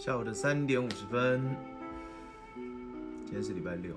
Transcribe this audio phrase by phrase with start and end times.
[0.00, 1.42] 下午的三点五十分，
[3.26, 3.94] 今天是礼拜六。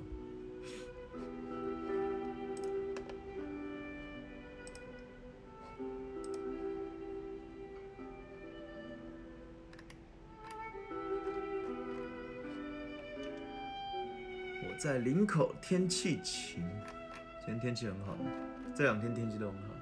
[14.62, 16.62] 我在林口，天气晴，
[17.46, 18.18] 今天天气很好，
[18.76, 19.73] 这两天天气都很好。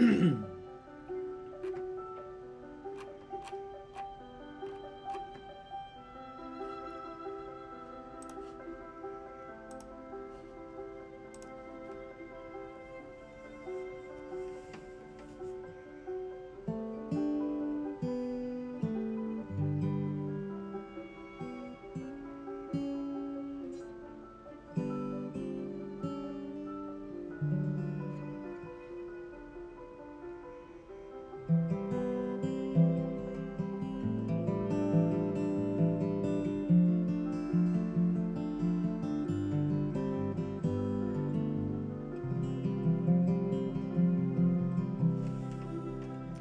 [0.00, 0.38] mm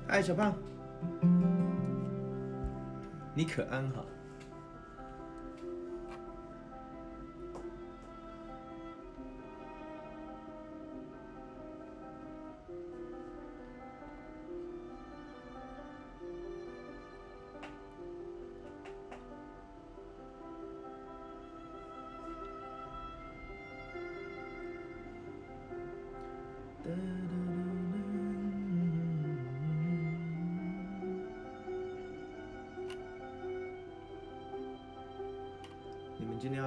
[0.07, 0.53] 哎小胖，
[3.33, 4.05] 你可安好？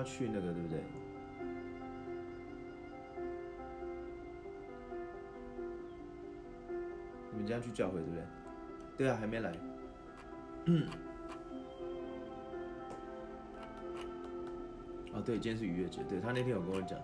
[0.00, 0.82] 要去那个对不对？
[7.30, 8.24] 你们今天去教会对不对？
[8.96, 9.52] 对啊，还没来。
[15.12, 16.98] 哦，对，今天是逾越节，对他那天有跟我讲。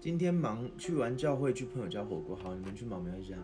[0.00, 2.36] 今天忙去完教会，去朋友家火锅。
[2.36, 3.42] 好，你们去忙没关系啊。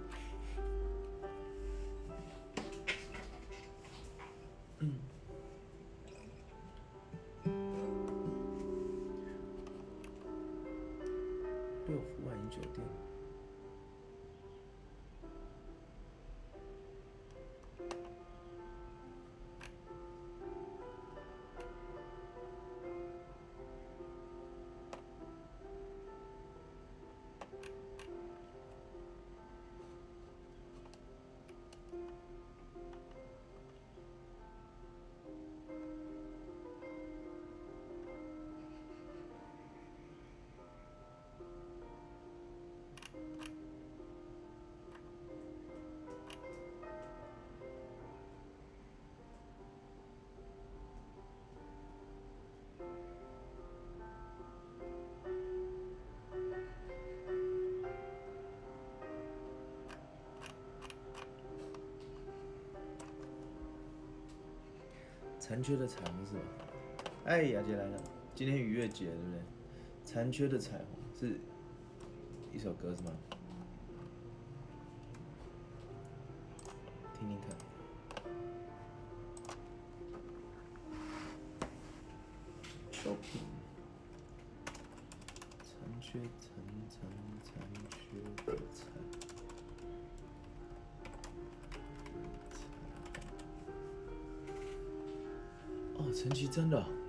[65.46, 66.40] 残缺的彩虹是吧？
[67.26, 68.00] 哎，雅姐来了，
[68.34, 69.40] 今天愉悦节对不对？
[70.02, 71.38] 残缺的彩虹是
[72.50, 73.12] 一首歌是吗？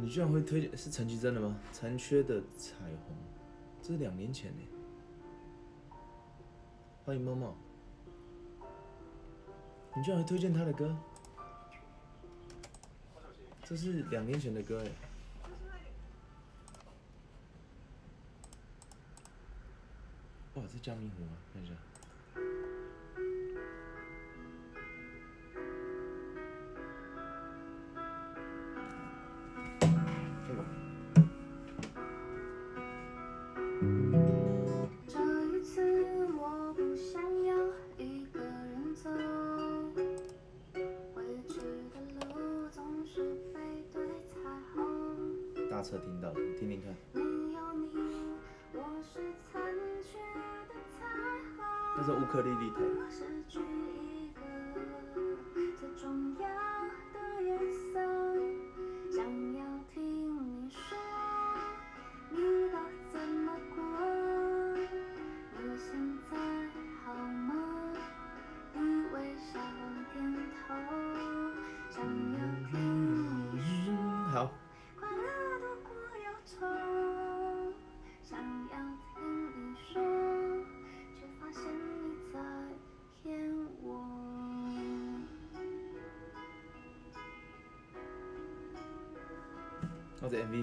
[0.05, 1.59] 你居然会推荐是陈绮贞的吗？
[1.71, 2.75] 残缺的彩
[3.07, 3.15] 虹，
[3.81, 4.61] 这是两年前呢。
[7.03, 7.55] 欢迎猫猫，
[9.95, 10.95] 你居然会推荐他的歌？
[13.63, 14.91] 这是两年前的歌哎。
[20.53, 21.31] 哇，这加明湖吗？
[21.51, 21.73] 看一下。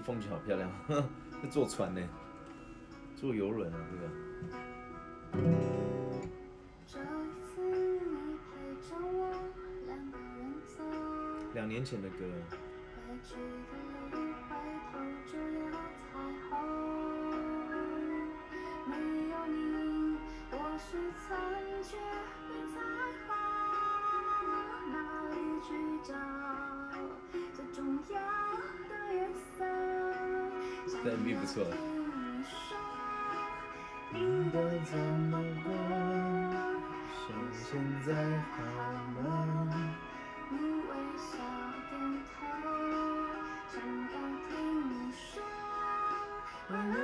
[0.01, 0.71] 风景好漂亮，
[1.43, 2.01] 在 坐船呢，
[3.17, 5.43] 坐游轮啊，这个。
[11.55, 12.25] 两年前的歌，
[31.05, 32.57] 这 MV 不错想要听你说
[34.13, 34.55] 你的
[34.85, 35.67] 怎么过？
[37.19, 37.67] 像现
[38.07, 38.09] 在
[38.53, 38.57] 好
[39.21, 39.21] 吗？
[40.49, 41.27] 你微笑
[41.91, 41.93] 点
[42.23, 42.39] 头，
[43.69, 44.15] 想要
[44.49, 44.51] 听
[44.91, 45.43] 你说，
[46.71, 46.95] 为了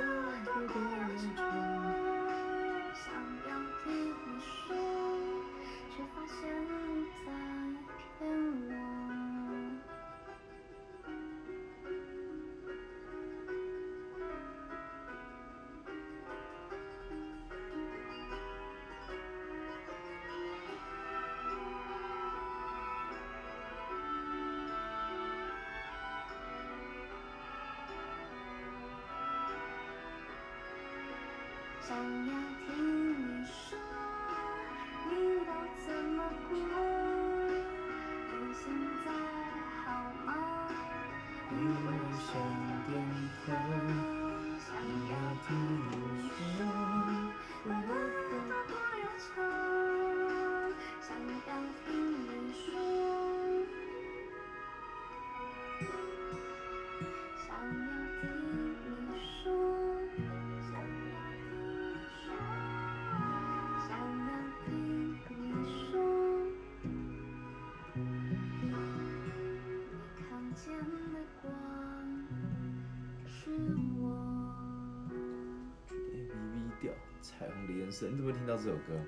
[77.91, 78.99] 彩虹的颜色，你怎么会听到这首歌？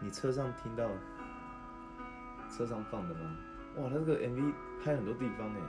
[0.00, 0.88] 你车上听到，
[2.48, 3.36] 车上放的吗？
[3.76, 5.60] 哇，他这个 MV 拍很多地方哎，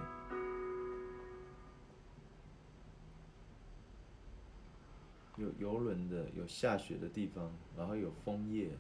[5.38, 8.72] 有游轮的，有下雪的地方，然后有枫叶，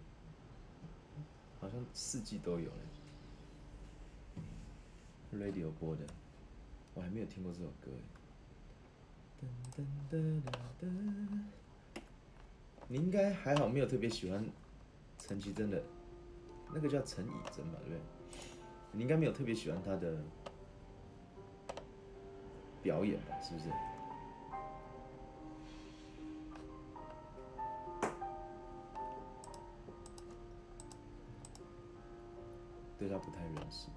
[1.60, 2.72] 好像四季都有嘞。
[5.32, 6.06] Radio 播的，
[6.96, 7.92] 我还没有听过这首歌。
[9.39, 10.51] 噔噔噔噔
[10.82, 10.88] 噔，
[12.91, 14.43] 你应该还好，没有特别喜欢
[15.19, 15.80] 陈绮贞的，
[16.73, 17.99] 那个叫陈绮贞吧，对不对？
[18.91, 20.17] 你应该没有特别喜欢她的
[22.82, 23.39] 表演吧？
[23.41, 23.69] 是不是？
[32.97, 33.88] 对她不太认识。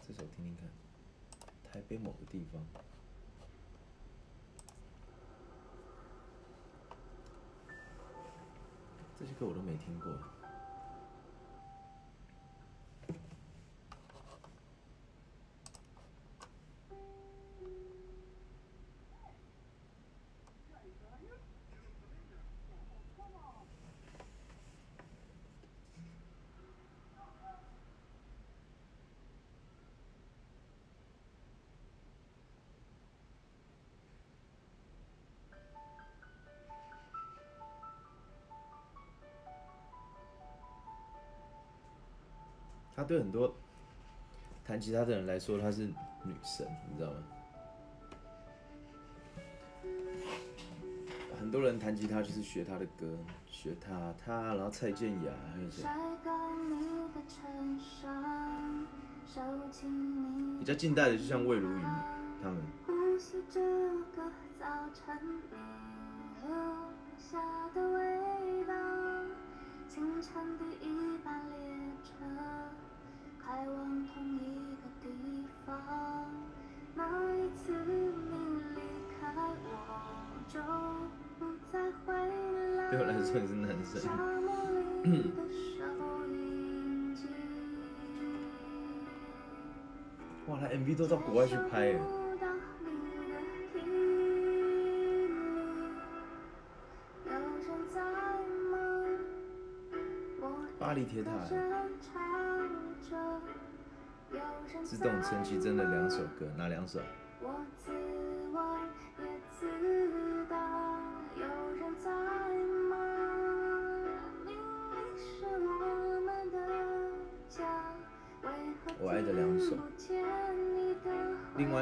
[0.00, 0.66] 这首听听看，
[1.72, 2.60] 台北某个地方。
[9.16, 10.39] 这些歌我都没听过。
[43.00, 43.50] 她对很多
[44.62, 45.86] 弹吉他的人来说，她是
[46.22, 47.16] 女神，你知道吗？
[51.38, 55.82] 很多人弹吉他就是学她的歌，学她，她，然后蔡健雅，还有谁？
[60.58, 61.82] 比较近代的，就像魏如云
[62.42, 62.60] 他们。
[67.18, 67.38] 下
[67.74, 68.74] 的味道，
[69.88, 71.79] 清晨第一班列
[82.90, 84.02] 对我来说你是男生。
[90.48, 92.00] 哇，他 MV 都到国外去拍耶，
[100.76, 101.30] 巴黎铁塔
[104.82, 106.98] 自动陈绮贞的两首歌，哪两首？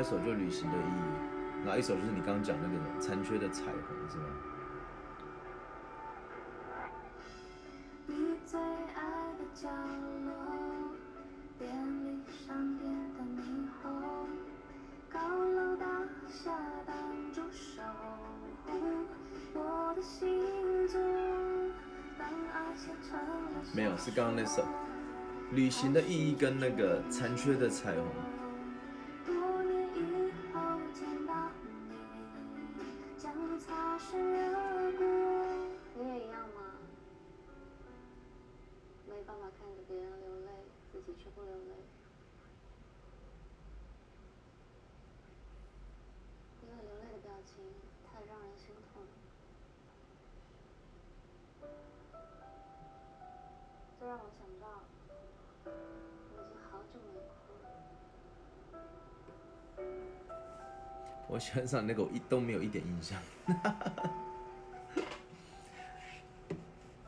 [0.09, 3.75] 首就旅行的意义，然后一首就是你刚刚讲那个残缺的彩虹，
[4.11, 4.25] 是吗？
[8.07, 9.03] 你最爱
[9.37, 9.69] 的角
[10.25, 10.33] 落，
[11.59, 11.71] 便
[12.07, 14.29] 利商店的霓虹，
[15.11, 15.87] 高楼大
[16.27, 16.97] 厦挡
[17.35, 17.83] 住守
[18.65, 18.73] 护
[19.53, 20.99] 我的行踪。
[22.19, 24.65] 当爱写成了没有，是刚刚那首。
[25.53, 28.05] 旅行的意义跟那个残缺的彩虹，
[61.49, 63.19] 穿上那个我一都没有一点印象。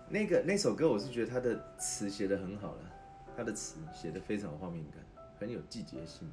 [0.08, 2.90] 那个那首歌我是觉得他的词写的很好了，
[3.36, 6.26] 他的词写的非常有画面感，很有季节性。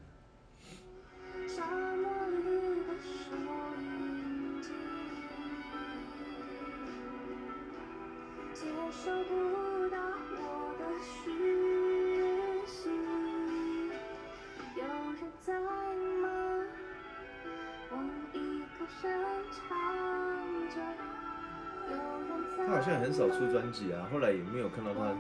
[23.38, 25.14] 出专辑啊，后来也没有看到他。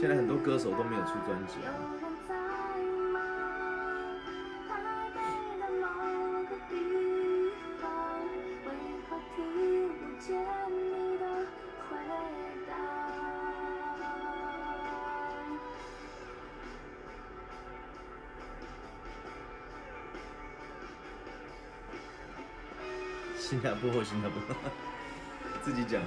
[0.00, 1.68] 现在很多歌手都没有出专辑啊。
[23.36, 24.38] 新加坡或新加坡，
[25.68, 26.00] 自己讲。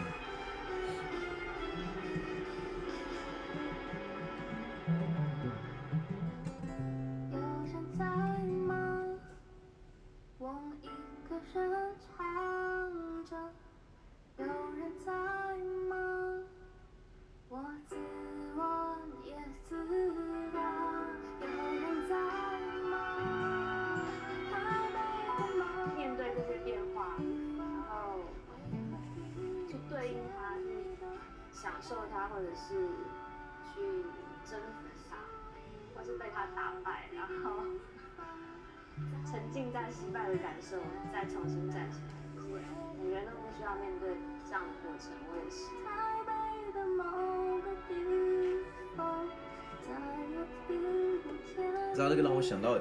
[52.01, 52.09] 见。
[52.09, 52.77] 知道这个让我想到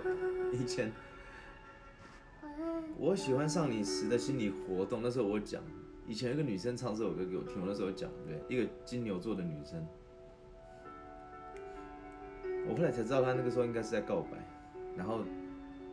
[0.53, 0.91] 以前
[2.97, 5.63] 我喜欢上你时的心理活动，那时候我讲，
[6.07, 9.87] 以前有个女生唱这首歌给我听，我那时候讲，对，一个金牛座的女生，
[12.67, 14.39] 我后来才知道她那个时候应该是在告白，
[14.97, 15.25] 然后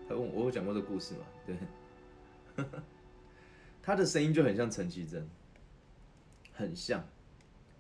[0.08, 2.66] 她问我，我有讲过这个故事嘛，对，
[3.82, 5.28] 她的声音就很像陈绮贞，
[6.54, 7.04] 很像，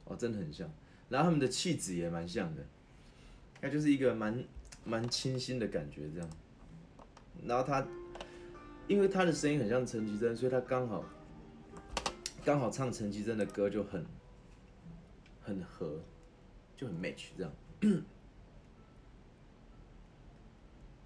[0.05, 0.69] 哦，真的很像，
[1.10, 2.65] 然后他们的气质也蛮像的，
[3.62, 4.43] 她就是一个蛮
[4.88, 6.30] 蛮清新的感觉这样，
[7.45, 7.86] 然后他。
[8.88, 11.04] 因为他的声音很像陈绮贞，所以他刚好
[12.45, 14.06] 刚好唱陈绮贞的歌就很
[15.43, 16.00] 很合，
[16.78, 17.52] 就很 match 这样。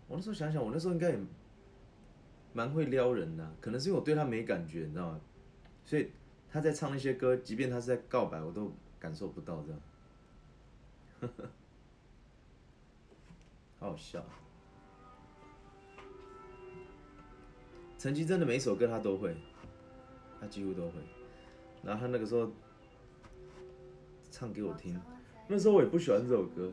[0.08, 1.20] 我那时候想想，我那时候应该也
[2.54, 5.20] 蛮会撩人的、可能是因为我对他没感觉，你知道吗？
[5.84, 6.12] 所以
[6.52, 9.72] 他在唱那些歌，即便他是在告白，我都感受不到这
[11.32, 11.42] 样。
[13.82, 14.24] 好好笑。
[17.98, 19.36] 陈绮贞的每一首歌他都会，
[20.40, 20.94] 他几乎都会。
[21.84, 22.52] 然后他那个时候
[24.30, 25.02] 唱给我听，
[25.48, 26.72] 那时候我也不喜欢这首歌，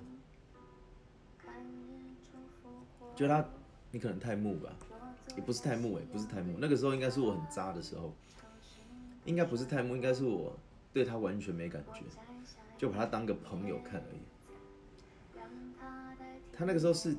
[3.16, 3.42] 就他
[3.90, 4.71] 你可能太木吧，
[5.35, 6.59] 也不是太木哎、不是太木。
[6.59, 8.12] 那个时候应该是我很渣的时候，
[9.25, 10.55] 应该不是太木，应该是我
[10.92, 12.03] 对他完全没感觉，
[12.77, 14.21] 就把他当个朋友看而已。
[16.59, 17.16] 他那个时候是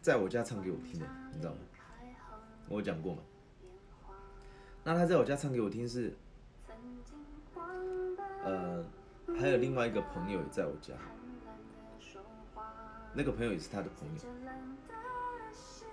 [0.00, 1.58] 在我家唱给我听的，你知道吗？
[2.66, 3.20] 我有讲过嘛？
[4.82, 6.16] 那他在我家唱给我听是，
[8.42, 8.82] 呃，
[9.38, 10.94] 还有另外一个朋友也在我家，
[13.12, 14.14] 那个朋友也是他的朋友。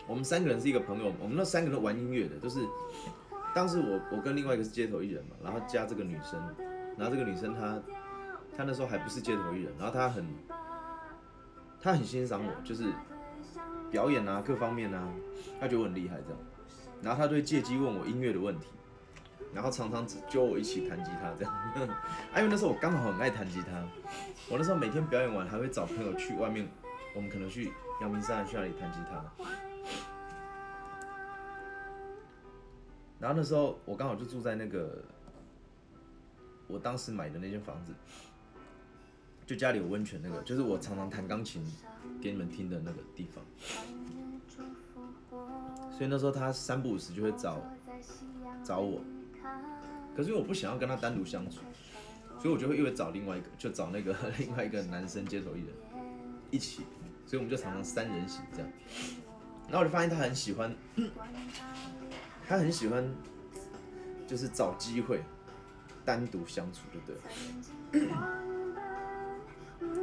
[0.07, 2.65] 我们三个人是一个朋友，我们那三个人玩音乐的，都是
[3.53, 6.41] 当时我我跟另外一个是街头艺人嘛，然后加这个女生，
[6.97, 7.81] 然后这个女生她
[8.55, 10.25] 她那时候还不是街头艺人，然后她很
[11.81, 12.91] 他很欣赏我，就是
[13.89, 15.07] 表演啊各方面啊，
[15.59, 16.39] 他觉得我很厉害这样，
[17.01, 18.67] 然后他就会借机问我音乐的问题，
[19.53, 21.53] 然后常常只揪我一起弹吉他这样，
[22.33, 23.81] 啊因为那时候我刚好很爱弹吉他，
[24.49, 26.67] 我那时候每天表演完还会找朋友去外面，
[27.15, 29.23] 我们可能去阳明山去那里弹吉他，
[33.19, 35.01] 然后那时候我刚好就住在那个
[36.67, 37.93] 我当时买的那间房子。
[39.49, 41.65] 就家里有温泉那个，就是我常常弹钢琴
[42.21, 43.43] 给你们听的那个地方。
[45.91, 47.59] 所以那时候他三不五时就会找
[48.63, 49.01] 找我，
[50.15, 51.61] 可是因为我不想要跟他单独相处，
[52.39, 55.69] 所以我就会又会找另外一个，就找那个 另外一个男生街头艺人
[56.51, 56.83] 一起，
[57.25, 58.69] 所以我们就常常三人行这样。
[59.67, 60.71] 然后我就发现他很喜欢，
[62.47, 63.03] 他很喜欢，
[64.27, 65.23] 就是找机会
[66.05, 67.07] 单独相处，对不
[67.91, 68.45] 对了。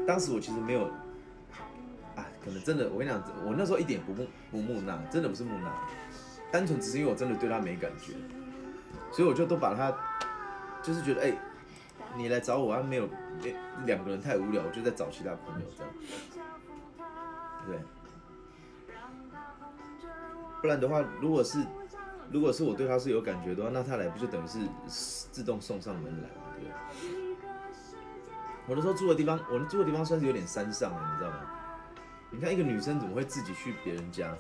[0.07, 0.85] 当时我其实没有，
[2.15, 5.73] 啊，可能真的，我跟你讲，我那时候一点不木不木讷，真的不是木讷，
[6.53, 8.15] 单纯只是因为我真的对他没感觉，
[9.11, 9.93] 所以我就都把他，
[10.83, 11.37] 就是觉得，哎、
[12.17, 13.09] 你来找我，啊，没有，
[13.45, 13.53] 哎
[13.85, 15.93] 两个人太无聊，我就在找其他朋友这样，
[17.67, 17.79] 对，
[20.63, 21.59] 不然的话，如果是
[22.31, 26.71] 如果是我对他是有感觉的话，那他来不就等于是自动送上门来嘛，对不
[27.11, 27.16] 对？
[28.69, 31.41] 我那时候住的地方，我住的地方算是有点山上了，你知道吗？
[32.31, 34.37] 你看一个女生怎么会自己去别人家？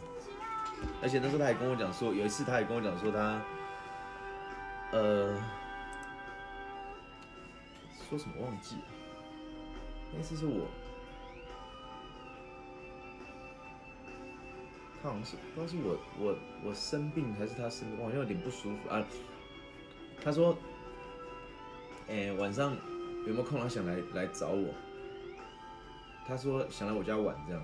[1.00, 3.40] 而且那时候她还跟我讲说，有一次她还跟我讲说她，
[4.90, 5.38] 呃，
[8.08, 8.82] 说什么忘记了？
[10.12, 10.66] 那次是我，
[15.00, 19.04] 她好像是不知道是我我我生病还是她生病，我好像有点不舒服啊。
[20.22, 20.58] 她说，
[22.08, 22.76] 哎、晚上。
[23.26, 23.58] 有没有空？
[23.60, 24.72] 他想来来找我。
[26.24, 27.62] 他说想来我家玩这样，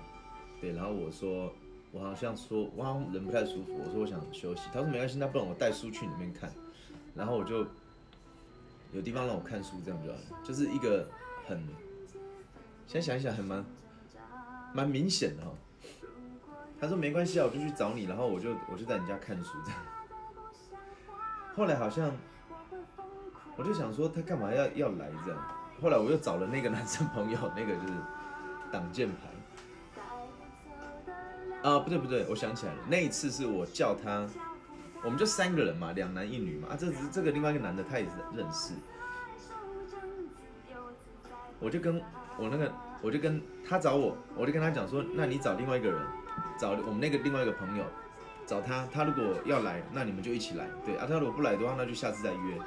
[0.59, 0.73] 对。
[0.73, 1.53] 然后我说
[1.91, 4.63] 我好像说我好像人不太舒服，我说我想休息。
[4.73, 6.51] 他说没关系，那不然我带书去里面看。
[7.15, 7.65] 然后我就
[8.91, 10.43] 有地方让我看书，这样就好。
[10.43, 11.07] 就是一个
[11.47, 11.57] 很，
[12.85, 13.65] 现在想一想还蛮
[14.73, 15.51] 蛮明显的哈。
[16.79, 19.79] 他说没关系啊，我就去找你，然后我就我就在你家看书这样。
[21.55, 22.11] 后来好像。
[23.55, 25.39] 我就想说他干嘛要要来这样，
[25.81, 27.93] 后来我又找了那个男生朋友，那个就是
[28.71, 29.15] 挡箭牌。
[31.61, 34.27] 啊，不对不对，我想起来了，那一次是我叫他，
[35.01, 38.73] 我们就三个人嘛，两男一女嘛，啊，这这个另外一个男的他也是认识，
[41.61, 42.01] 我就跟
[42.37, 42.69] 我那个，
[43.01, 46.01] 我就跟他找我，我就跟他讲说，那你找另外一个人，
[46.59, 47.85] 找我们那个另外一个朋友，
[48.45, 52.57] 找他，他如果要来，那你们就一起来，对啊，他如果不来的话，那就下次再约。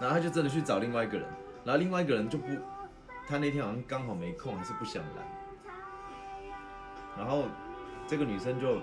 [0.00, 1.28] 然后他就真的去找另外一个人，
[1.64, 2.46] 然后另外一个人就不，
[3.26, 5.22] 他那天好像刚好没空，还是不想来。
[7.16, 7.46] 然后
[8.06, 8.80] 这个女生就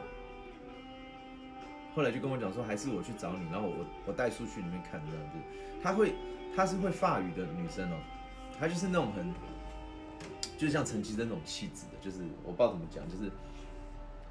[1.95, 5.38] 后来就跟我讲说，还是我去找你，然后我我带书去里面看这样子。
[5.82, 6.13] 她会，
[6.54, 7.95] 她是会法语的女生哦，
[8.60, 9.34] 她就是那种很，
[10.58, 13.32] 就像陈绮贞那种气质的，就是我不知道怎么讲，就是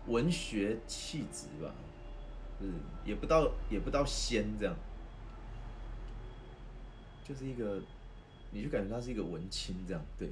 [0.06, 1.72] 文学气质吧，
[2.60, 2.72] 就是
[3.06, 4.76] 也不到也不到仙这样。
[7.26, 7.80] 就是一个，
[8.50, 10.28] 你就感觉他是一个文青这样，对，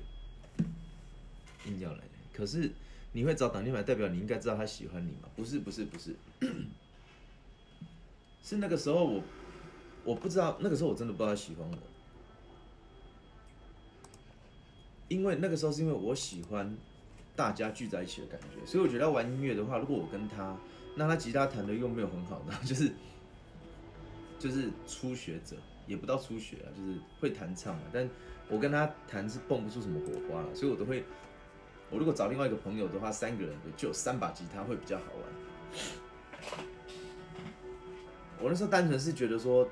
[1.67, 2.05] 硬要来的。
[2.35, 2.71] 可是
[3.13, 5.29] 你会找挡箭牌，代表你应该知道他喜欢你吗？
[5.35, 6.15] 不是，不是，不是，
[8.43, 9.23] 是那个时候我
[10.05, 11.79] 我不知道，那个时候我真的不知道他喜欢我，
[15.09, 16.77] 因为那个时候是因为我喜欢
[17.35, 20.59] 大家聚在一起的感觉，所以我觉得要玩音乐的话，如果我跟他，
[20.97, 22.93] 那他吉他弹的又没有很好的，就是
[24.39, 25.57] 就是初学者。
[25.87, 27.83] 也不到初学啊，就是会弹唱嘛。
[27.93, 28.09] 但
[28.49, 31.05] 我跟他弹是蹦不出什么火花了，所以我都会，
[31.91, 35.23] 我如果找另外一个朋友的话，三个人就有三把吉他会比较好玩。
[38.41, 39.69] 我那时候单纯是觉得说，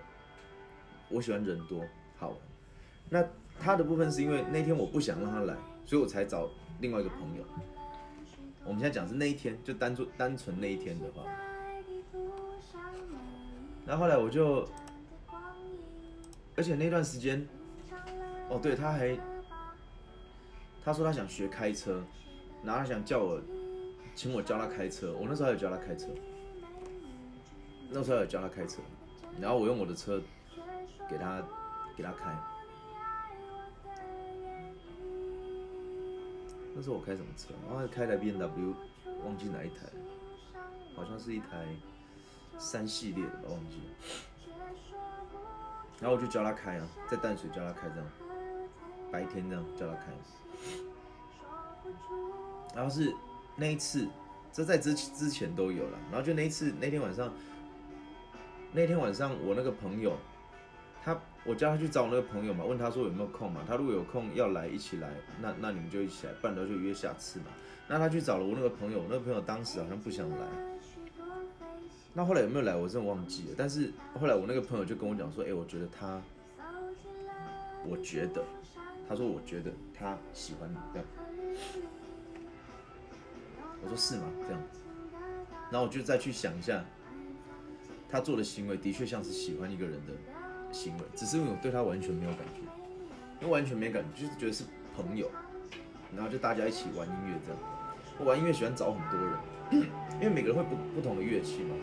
[1.08, 1.84] 我喜欢人多
[2.16, 2.38] 好玩。
[3.08, 3.24] 那
[3.58, 6.48] 他的部分是因为那天我不想让他来，所以我才找
[6.80, 7.44] 另外一个朋友。
[8.64, 11.24] 我们现在讲是那一天，就单纯单纯那一天的话，
[13.84, 14.66] 那后来我就。
[16.56, 17.46] 而且那段时间，
[18.48, 19.18] 哦，对，他还，
[20.84, 22.02] 他说他想学开车，
[22.62, 23.40] 然后他想叫我，
[24.14, 25.14] 请我教他开车。
[25.14, 26.08] 我那时候还有教他开车，
[27.88, 28.82] 那时候还有教他开车，
[29.40, 30.20] 然后我用我的车
[31.08, 31.42] 给他
[31.96, 32.36] 给他开。
[36.74, 37.54] 那时候我开什么车？
[37.68, 38.74] 然后开台 B N W，
[39.24, 39.86] 忘记哪一台，
[40.94, 41.66] 好像是一台
[42.58, 43.82] 三系列的吧，忘记了。
[46.00, 48.06] 然后我就教他开啊，在淡水教他开这样，
[49.12, 50.06] 白天这样教他开。
[52.74, 53.12] 然后是
[53.56, 54.08] 那一次，
[54.52, 57.32] 这在之之前都有了，然后就那一次那天晚上，
[58.72, 60.16] 那天晚上我那个朋友，
[61.04, 65.10] 他我叫他去找我那个朋友嘛，问他说有没有空嘛，他如果有空要来一起来，
[65.40, 67.46] 那那你们就一起来，不然的话就约下次嘛。
[67.88, 70.46] 那他去找了我那个朋友，我那个朋友当时好像不想来，
[72.12, 76.20] 那后来有没有来我真的忘记了，但是后来我那个朋友就跟我讲说，哎、我觉得他，
[77.86, 78.44] 我觉得，
[79.08, 81.06] 他说我觉得他喜欢你这样。
[83.82, 84.24] 我说是吗？
[84.46, 84.60] 这样，
[85.70, 86.84] 然后我就再去想一下，
[88.08, 90.12] 他做的行为的确像是喜欢一个人的
[90.72, 92.60] 行为，只是因为我对他完全没有感觉，
[93.40, 94.64] 因为完全没感觉，就是觉得是
[94.96, 95.30] 朋友，
[96.14, 97.62] 然后就大家一起玩音乐这样。
[98.18, 99.38] 我玩音乐喜欢找很多人，
[100.20, 101.74] 因为每个人会不不同的乐器嘛，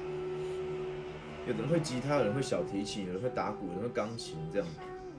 [1.47, 4.67] 有人会吉他，有人会小提琴，有人会打鼓，有人会钢琴这样，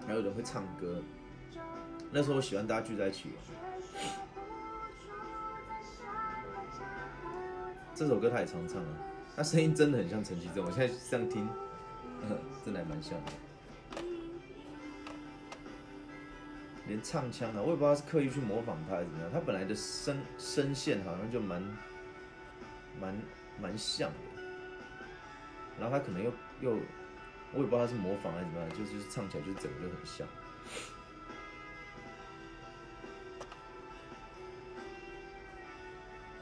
[0.07, 1.03] 还有人会唱歌。
[2.13, 3.39] 那时候我喜欢大家聚在一起玩。
[7.95, 8.89] 这首歌他也常唱啊，
[9.35, 11.49] 他声音真的很像陈绮贞，我现在这样听，
[12.29, 13.33] 呃 真的还蛮像的。
[16.87, 21.63] 连唱腔啊，我也不知道是刻意去模仿他还是怎么样，他本来的声声线好像就蛮
[23.01, 23.17] 蛮
[23.61, 24.11] 蛮像，
[25.81, 26.71] 然后他可能又又，
[27.53, 30.27] 我也不知道他是模仿还是怎么样，就是就是唱起来就整个就很像。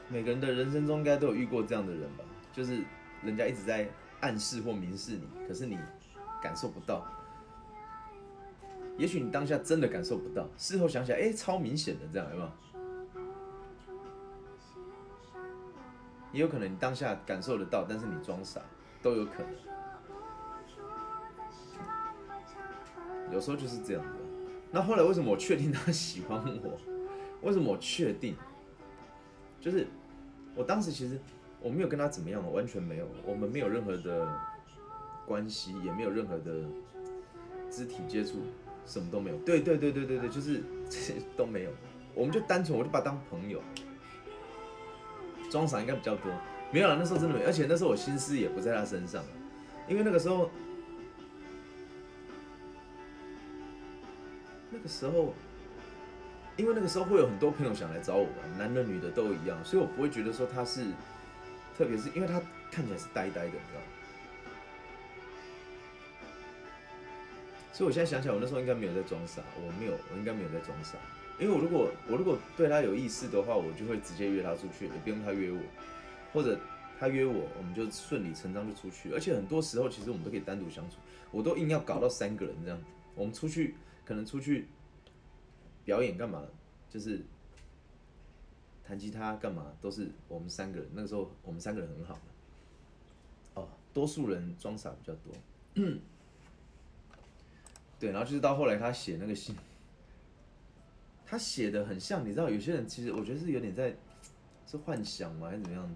[0.09, 2.23] 每个人的人生中应该都有遇过这样的人吧，
[2.53, 2.81] 就是
[3.21, 3.89] 人家一直在
[4.21, 5.77] 暗示或明示你，可是你
[6.41, 7.05] 感受不到。
[8.97, 12.51] 也许你当下真的感受不到，事后想起来，哎、超明显的这样，有没有？
[16.31, 18.61] 也有可能你当下感受得到，但是你装傻，
[19.01, 19.51] 都有可能。
[23.31, 24.09] 有时候就是这样子。
[24.71, 26.77] 那后来为什么我确定他喜欢我？
[27.43, 28.35] 为什么我确定？
[29.59, 29.87] 就是
[30.55, 31.19] 我当时其实
[31.59, 34.27] 我没有跟他怎么样，完全没有，我们没有任何的
[35.25, 36.63] 关系，也没有任何的
[37.69, 38.39] 肢体接触，
[38.85, 39.37] 什么都没有。
[39.39, 41.71] 对对对对对对，就是 这些都没有，
[42.13, 43.61] 我们就单纯我就把他当朋友，
[45.49, 46.31] 装傻应该比较多，
[46.71, 49.23] 没有了，那时候真的没有，而且那时候我心思也不在他身上，
[49.87, 50.49] 因为那个时候，
[54.69, 55.33] 那个时候。
[56.57, 60.85] 因为那个时候会有很多朋友想来找我玩，男的女的都一样，所以我不会觉得说他是，
[61.77, 63.81] 特别是因为他看起来是呆呆的，你知道？
[67.71, 70.97] 所以我现在想起来，我那时候应该没有在装傻，我没有，我应该没有在装傻，
[71.37, 75.59] 因为我如果我如果对他有意思的话，我就会直接约他出去，也不用他约我，
[76.37, 76.59] 或者
[76.99, 80.97] 他约我，我们就顺理成章就出去，而且很多时候其实我们都可以单独相处，
[81.31, 82.79] 我都硬要搞到三个人这样，
[83.15, 84.67] 我们出去可能出去。
[85.87, 86.43] 表演干嘛？
[86.89, 87.23] 就是
[88.83, 89.71] 弹吉他干嘛？
[89.79, 90.89] 都是我们三个人。
[90.93, 92.19] 那个时候我们三个人很好
[93.53, 95.33] 哦，多数人装傻比较多。
[97.97, 99.55] 对，然后就是到后来他写那个信，
[101.25, 103.95] 他写的很像，你知道，有些人其实我觉得是有点在
[104.67, 105.95] 是幻想吗，还是怎么样？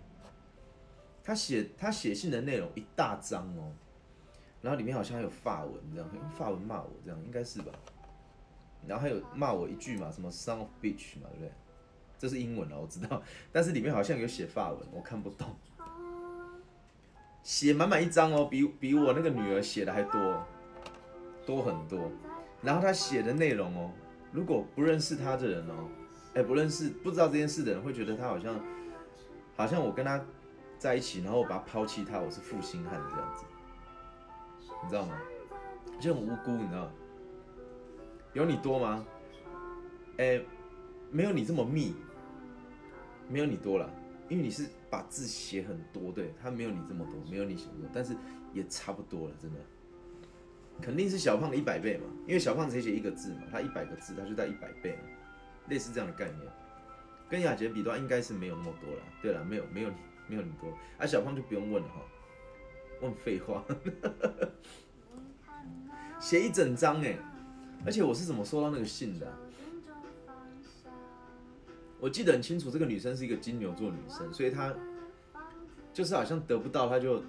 [1.23, 3.71] 他写他写信的内容一大张哦，
[4.61, 7.71] 然后里面好像还有法文这样，用法文骂我这样，应该是吧？
[8.87, 11.51] 然后还有骂我一句嘛，什么 “son of bitch” 嘛，对不对？
[12.17, 15.47] 这是英文啊，我知道， 但是里面好像有写法文，我看不懂。
[17.43, 20.45] 写满满一张哦，比比我那个女儿写的还多，
[21.45, 22.11] 多很多。
[22.61, 23.91] 然后他写的内容哦，
[24.31, 25.89] 如果不认识他的人哦，
[26.35, 28.59] 哎，不认识不知道这件事的人会觉得他好像，
[29.55, 30.23] 好像我跟他
[30.81, 33.45] 在一起，然后我把他抛弃他，我是负心汉这样子，
[34.81, 35.15] 你知道吗？
[35.99, 36.91] 就很无辜，你知道？
[38.33, 39.05] 有你多吗？
[40.17, 40.41] 哎、
[41.11, 41.93] 没有你这么密，
[43.29, 43.87] 没有你多了，
[44.27, 48.15] 因为你是把字写很多，对，他没有你这么多，没有你写多，但是
[48.51, 49.59] 也差不多了，真的，
[50.81, 54.97] 肯定是小胖的一百倍嘛，因为小胖只写一个字嘛，他一百个字，他就在一百倍，
[55.69, 56.51] 类似这样的概念，
[57.29, 59.03] 跟雅洁比的话，应该是没有那么多了。
[59.21, 59.95] 对了，没有没有你
[60.31, 62.01] 没有你多，啊，小胖就不用问了哈，
[63.01, 63.65] 问废话，
[66.21, 67.17] 写一整张哎。
[67.83, 69.27] 而且我是怎么收到那个信的、
[71.99, 74.71] 我记得很清楚，这个女生是一个金牛座女生，所以她
[75.91, 77.23] 就是好像得不到，她就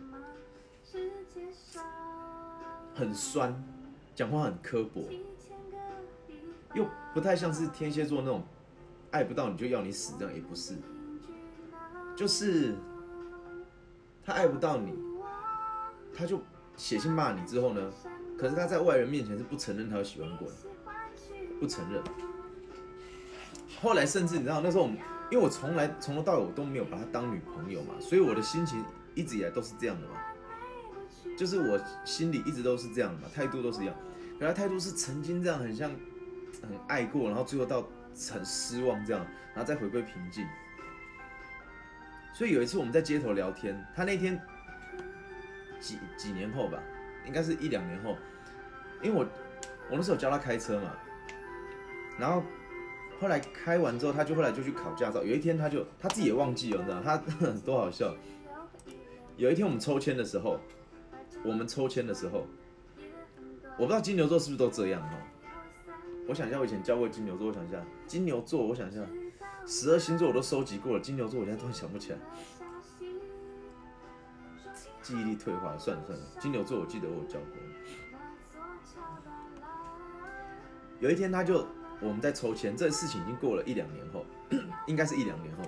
[2.94, 3.64] 很酸，
[4.14, 5.08] 讲话很刻薄，
[6.74, 8.44] 又不太像是天蝎座那种
[9.10, 10.76] 爱不到你就要你死这样，也不是，
[12.14, 12.76] 就是
[14.24, 14.92] 他爱不到你，
[16.16, 16.40] 他就
[16.76, 17.90] 写信骂你之后呢，
[18.38, 22.02] 可是他在外人面前是不承认他有喜欢过你，不承认。
[23.80, 24.86] 后来甚至你知道那时候
[25.30, 30.14] 因为我从来从头到尾我都没有把她当女朋友嘛，所以我的心情一直以来都是这样的嘛，
[31.36, 33.94] 就是我心里一直都是这样的嘛，态度都是一样。
[34.38, 35.90] 可她态度是曾经这样，很像
[36.60, 37.84] 很爱过，然后最后到
[38.30, 40.46] 很失望这样，然后再回归平静。
[42.32, 44.40] 所以有一次我们在街头聊天，他那天
[45.78, 46.82] 几几年后吧，
[47.26, 48.16] 应该是一两年后，
[49.02, 49.26] 因为我
[49.90, 50.96] 我那时候教他开车嘛，
[52.18, 52.42] 然后
[53.20, 55.22] 后来开完之后，他就后来就去考驾照。
[55.22, 57.16] 有一天他就他自己也忘记了，你知道他
[57.64, 58.14] 多好笑。
[59.36, 60.58] 有一天我们抽签的时候，
[61.44, 62.46] 我们抽签的时候，
[63.76, 65.14] 我不知道金牛座是不是都这样哦。
[66.28, 69.00] 我想一下，我以前教过金牛座，我想一下，金牛座，我想一下，
[69.66, 72.18] 十二星座我都收集过了，金牛座我现在突然想不起来，
[75.02, 77.58] 记忆力退化，算了算了，金牛座我记得我有教过。
[81.00, 81.66] 有一天他就
[82.00, 84.24] 我们在抽签，这事情已经过了一两年后，
[84.86, 85.64] 应该是一两年后。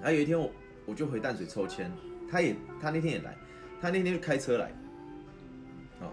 [0.00, 0.50] 然后有一天我
[0.86, 1.92] 我就回淡水抽签，
[2.30, 3.36] 他也他那天也来，
[3.80, 4.72] 他那天就开车来，
[6.00, 6.12] 好，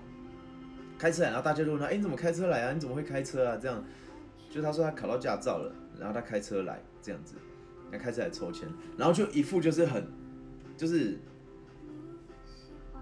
[0.99, 2.73] 开车来，然后大家就问他，哎、你怎么开车来啊？
[2.73, 3.57] 你怎么会开车啊？
[3.59, 3.83] 这样，
[4.49, 7.35] 就他说他考到驾照了，然后他开车来这样子，
[7.91, 8.67] 他开车来抽签，
[8.97, 10.07] 然后就一副就是很，
[10.77, 11.17] 就是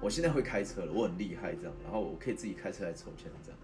[0.01, 3.59] 我现在会开车了，我很厉害这样，然后我可以自己开车来抽签这样。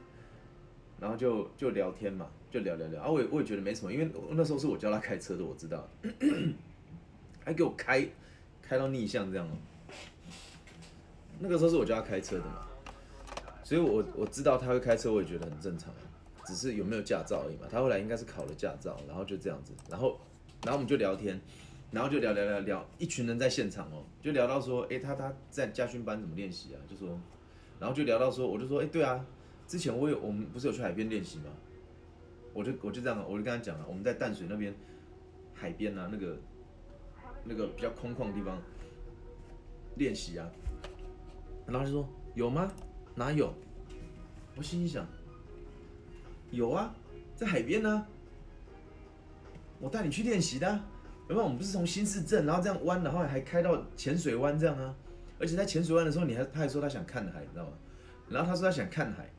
[0.99, 5.89] 然后就就聊天嘛，就聊聊聊，啊，我也我也觉得没什么，因为那时候是我教他开车的，我知道，
[7.45, 8.05] 还给我开
[8.61, 9.51] 开到逆向这样哦。
[11.39, 12.67] 那个时候是我教他开车的嘛，
[13.63, 15.93] 所以我我知道他会开车，我也觉得很正常，
[16.49, 17.67] 只是有没有驾照而已嘛。
[17.69, 20.19] 他后来应该是考了驾照，然后就这样子，然后
[20.63, 21.39] 然后我们就聊天，
[21.91, 26.77] 然后就聊聊聊聊，一群人在现场哦，就聊到说，哎，他他在家训班怎么练习啊？
[26.89, 27.19] 就说，
[27.79, 29.23] 然后就聊到说，我就说，哎，对啊。
[29.67, 31.51] 之前我有我们不是有去海边练习吗？
[32.53, 34.73] 我就我就这样，我就跟他讲了，我们在淡水那边
[35.53, 36.35] 海边啊，那个
[37.43, 38.59] 那个比较空旷的地方
[39.97, 40.49] 练习啊。
[41.67, 42.71] 然后就说有吗？
[43.13, 43.53] 哪有？
[44.57, 45.05] 我心里想
[46.51, 46.93] 有啊，
[47.35, 48.05] 在海边呢、
[49.79, 50.85] 我带你去练习的、啊。
[51.29, 51.43] 有没有？
[51.43, 54.95] 我们不是从新市镇，然后这样弯，然后还开到浅水湾这样啊？
[55.39, 57.71] 而且在浅水湾的时候，你还他还说他想看海，你知道吗？
[58.27, 59.29] 然后他说他想看海。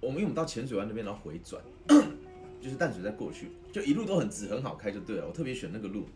[0.00, 1.62] 我们因为我们到浅水湾那边，然后回转，
[2.60, 5.26] 就是淡水再过去，就一路都很直很好开就对了。
[5.28, 6.06] 我特别选那个路，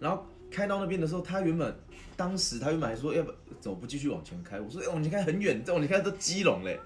[0.00, 1.74] 然后开到那边的时候，他原本
[2.16, 4.60] 当时他原本还说要不怎么不继续往前开？
[4.60, 6.80] 我说哎往前开很远，再往前开都基隆嘞。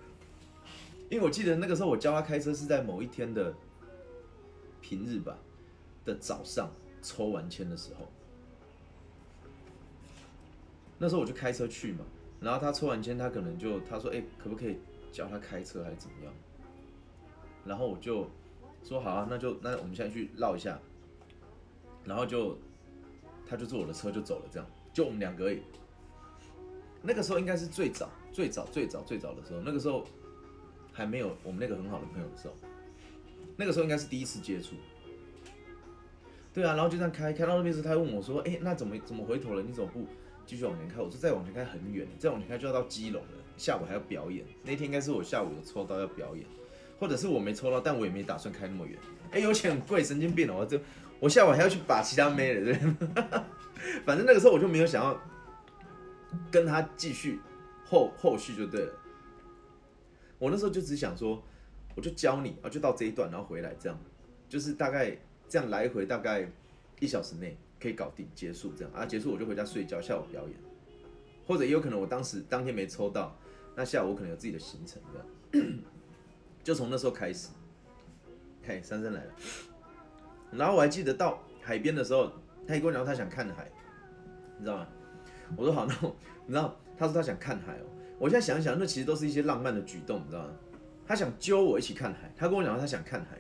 [1.10, 3.54] 因为我记得那个时候我教他开车是在某一天的
[4.80, 5.38] 平日吧
[6.04, 6.70] 的早上
[7.02, 8.08] 抽完签的时候，
[10.98, 12.04] 那时候我就开车去嘛，
[12.40, 14.78] 然后他抽完签，他可能就他说哎可不可以？
[15.12, 16.34] 教他开车还是怎么样，
[17.64, 18.28] 然后我就
[18.82, 20.76] 说好啊，那就那我们现在去绕一下，
[22.04, 22.58] 然后就
[23.46, 25.62] 他就坐我的车就走了，这样就我们两个而已。
[27.00, 30.04] 那个时候应该是最早最早最早最早的时候，那个时候
[30.94, 32.54] 还没有我们那个很好的朋友的时候，
[33.56, 34.76] 那个时候应该是第一次接触。
[36.52, 39.62] 对啊，然后就这样开开到那边时，他问我说：“哎，那怎么怎么回头了？
[39.62, 40.06] 你怎么不
[40.46, 43.28] 继续往前开？”我说：“再往前开很远，再往前开就要到基隆了。”
[43.58, 46.46] 下午还要表演，那天应该是我下午有抽到要表演，
[46.98, 48.98] 或者是我没抽到，但我也没打算开那么远。
[49.32, 50.58] 哎、有钱很贵，神经病哦！
[50.60, 50.80] 我这
[51.18, 52.74] 我下午还要去把其他妹了，对。
[54.06, 55.20] 反正那个时候我就没有想要
[56.50, 57.40] 跟他继续
[57.84, 58.92] 后后续就对了。
[60.38, 61.42] 我那时候就只想说，
[61.94, 63.98] 我就教你，啊，就到这一段，然后回来这样，
[64.48, 65.16] 就是大概
[65.48, 66.48] 这样来回大概
[67.00, 70.56] 一小时内可以搞定结束这样啊，结束我就回家睡觉，下午表演，
[71.46, 73.36] 或者也有可能我当时当天没抽到。
[73.76, 75.68] 那下午我可能有自己的行程，这样，
[76.62, 77.48] 就从那时候开始。
[78.62, 79.32] 嘿，珊珊来了，
[80.52, 82.32] 然后我还记得到海边的时候，
[82.66, 83.70] 他一跟我讲他想看海，
[84.58, 84.86] 你知道吗？
[85.56, 86.16] 我说好，那我
[86.46, 87.86] 你知道他说他想看海哦。
[88.18, 90.50] 我现在想一想，那其实都是一些浪漫的举动，你知道吗？
[91.06, 93.36] 他想揪我一起看海，他跟我讲他想看海，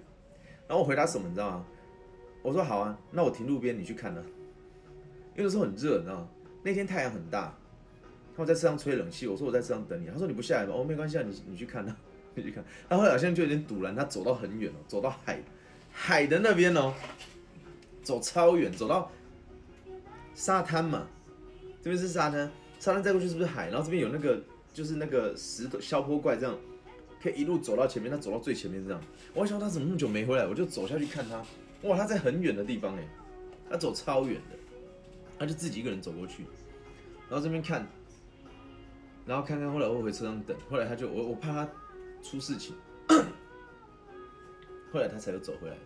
[0.68, 1.66] 然后我回答什么，你知道吗？
[2.42, 4.22] 我说好啊，那我停路边，你去看呢、
[5.34, 6.28] 因为那时候很热，你知道吗？
[6.62, 7.56] 那天太阳很大，
[8.36, 10.06] 他们在车上吹冷气，我说我在车上等你。
[10.08, 10.74] 他说你不下来吗？
[10.76, 11.96] 哦，没关系啊，你你去看啊，
[12.34, 12.62] 你去看。
[12.88, 15.40] 他后来好像就有点堵然，他走到很远哦，走到海
[15.90, 16.92] 海的那边哦，
[18.02, 19.10] 走超远，走到
[20.34, 21.06] 沙滩嘛，
[21.80, 23.68] 这边是沙滩，沙滩再过去是不是海？
[23.68, 24.38] 然后这边有那个
[24.74, 26.58] 就是那个石头消坡怪这样，
[27.22, 29.00] 可以一路走到前面，他走到最前面这样。
[29.32, 31.42] 我想他怎么那么久没回来，我就走下去看他，
[31.88, 33.08] 哇，他在很远的地方哎，
[33.70, 34.56] 他走超远的，
[35.38, 36.42] 他就自己一个人走过去。
[37.30, 37.86] 然后这边看，
[39.24, 41.68] 然后看看，后来我回车上等，后来他就我我怕他
[42.22, 42.74] 出事情，
[44.92, 45.76] 后来他才又走回来，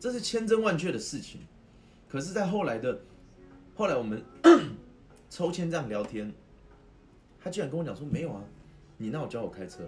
[0.00, 1.40] 这是千真万确的事情。
[2.08, 3.00] 可是，在后来的
[3.74, 4.22] 后来我们
[5.30, 6.32] 抽签这样聊天，
[7.40, 8.42] 他居然跟我讲说没有啊，
[8.96, 9.82] 你那有教我开车？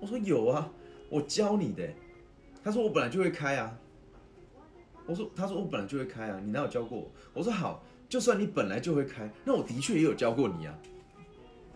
[0.00, 0.70] 我说有啊，
[1.08, 1.88] 我教你的。
[2.64, 3.78] 他说我本来就会开啊。
[5.06, 7.10] 我说他说我本来就会开啊，你哪有教过我？
[7.34, 10.78] 我说好，就算你本来就会开，那我的确也有教过你啊。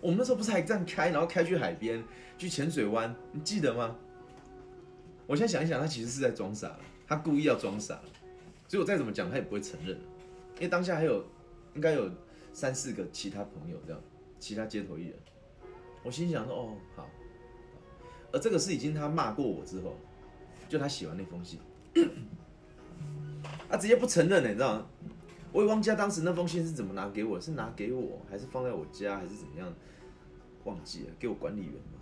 [0.01, 2.05] 我们那时候不是还这样开，然后开去海边，
[2.39, 3.97] 去浅水湾，你记得吗？
[5.27, 7.99] 我现在想一想，他其实是在装傻，他故意要装傻，
[8.69, 9.97] 所以我再怎么讲，他也不会承认，
[10.57, 11.25] 因为当下还有
[11.75, 12.09] 应该有
[12.53, 14.01] 三四个其他朋友这样，
[14.39, 15.19] 其他街头艺人，
[16.03, 17.09] 我心想说，哦，好，
[18.33, 19.97] 而这个是已经他骂过我之后，
[20.69, 21.59] 就他写完那封信，
[23.69, 24.87] 他直接不承认了，你知道吗？
[25.53, 29.73] 我也忘记他当时那封信是怎么拿给我，是拿给我，还是放在我家，还是怎么样？
[30.65, 31.99] 忘记了，给我管理员嘛？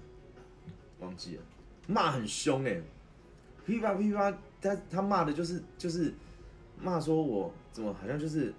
[1.01, 1.43] 忘记了，
[1.87, 2.80] 骂很凶哎、
[3.64, 6.12] 噼啪噼啪，他他骂的就是就是
[6.80, 8.53] 骂说我怎么好像就是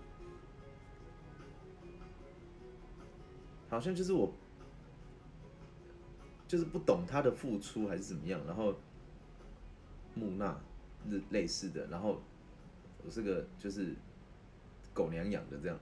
[3.75, 4.33] 好像就是我
[6.47, 8.73] 就是不懂他的付出还是怎么样，然后
[10.13, 10.57] 木讷
[11.09, 12.21] 类类似的，然后
[13.05, 13.93] 我是个就是
[14.93, 15.77] 狗娘养的这样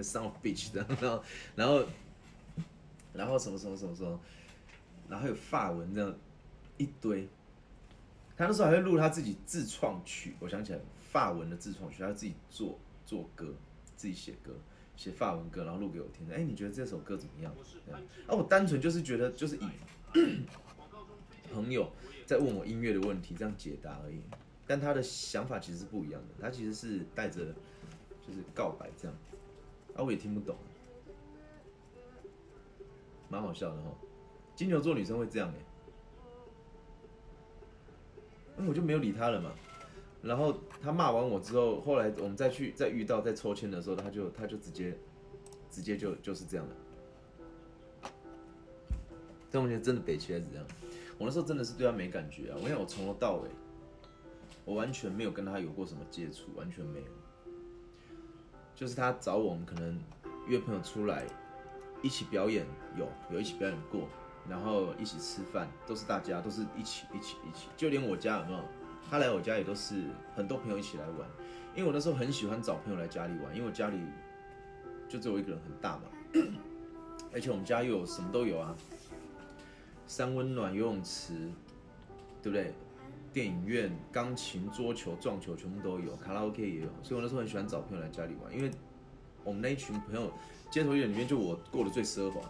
[0.00, 1.24] ，son of bitch 这样，然后
[1.56, 1.84] 然后
[3.12, 4.20] 然后什么什么什么什么，
[5.08, 6.14] 然后有发文这样
[6.76, 7.28] 一堆。
[8.36, 10.78] 他那时候还会录他自己自创曲，我想起来
[11.10, 13.52] 法文的自创曲，他自己做做歌，
[13.96, 14.54] 自己写歌，
[14.96, 16.30] 写法文歌，然后录给我听。
[16.32, 17.54] 哎，你觉得这首歌怎么样
[18.26, 19.68] 啊，我单纯就是觉得就是以
[21.52, 21.90] 朋友
[22.24, 24.20] 在问我音乐的问题这样解答而已，
[24.66, 27.46] 但他的想法其实是不一样的，他其实是带着
[28.26, 29.16] 就是告白这样，
[29.94, 30.56] 啊，我也听不懂，
[33.28, 33.90] 蛮好笑的哈。
[34.54, 35.54] 金牛座女生会这样哎、
[38.56, 39.52] 那我就没有理他了嘛。
[40.22, 44.96] 然后他骂完我之后，后来我们再去再遇到再抽签的时候，他就他就直接
[45.70, 48.10] 直接就就是这样的。
[49.50, 50.64] 这同学真的北齐还是这样？
[51.18, 52.58] 我那时候真的是对他没感觉啊！
[52.62, 53.48] 我想我从头到尾，
[54.64, 57.06] 我完全没有跟他有过什么接触，完全没有。
[58.74, 60.00] 就是他找我们可能
[60.48, 61.24] 约朋友出来
[62.00, 62.66] 一起表演，
[62.96, 64.08] 有有一起表演过，
[64.48, 68.58] 然后一起吃饭，都是大家都是一起一起一起，就连我家有没有？
[69.12, 70.04] 他来我家也都是
[70.34, 71.28] 很多朋友一起来玩，
[71.74, 73.98] 因为我那时候很喜欢找朋友来家里玩，因为我家里
[75.06, 76.04] 就只有我一个人很大嘛，
[77.30, 78.74] 而且我们家又有什么都有啊，
[80.06, 81.34] 三温暖、游泳池，
[82.42, 82.72] 对不对？
[83.34, 88.70] 电影院、钢琴、桌球、撞球全部都有，卡拉 OK 也有，所以我那时候很喜欢找朋友来家里玩，因为
[89.44, 90.32] 我们那一群朋友，
[90.70, 92.40] 街头艺人里面就我过得最奢华，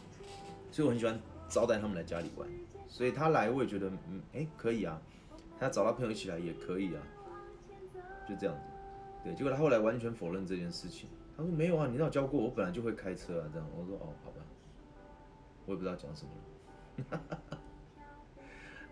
[0.72, 2.48] 所以我很喜欢招待他们来家里玩，
[2.88, 4.98] 所以他来我也觉得，嗯，哎，可以啊，
[5.58, 7.02] 他找他朋友一起来也可以啊，
[8.28, 8.62] 就这样子，
[9.22, 14.36] 对，结果他后来完全否认这件事情，他说没有啊，你那有教过我，本来就会开车啊，这样，我说哦，好吧，
[15.66, 16.30] 我也不知道讲什么
[17.10, 17.20] 了。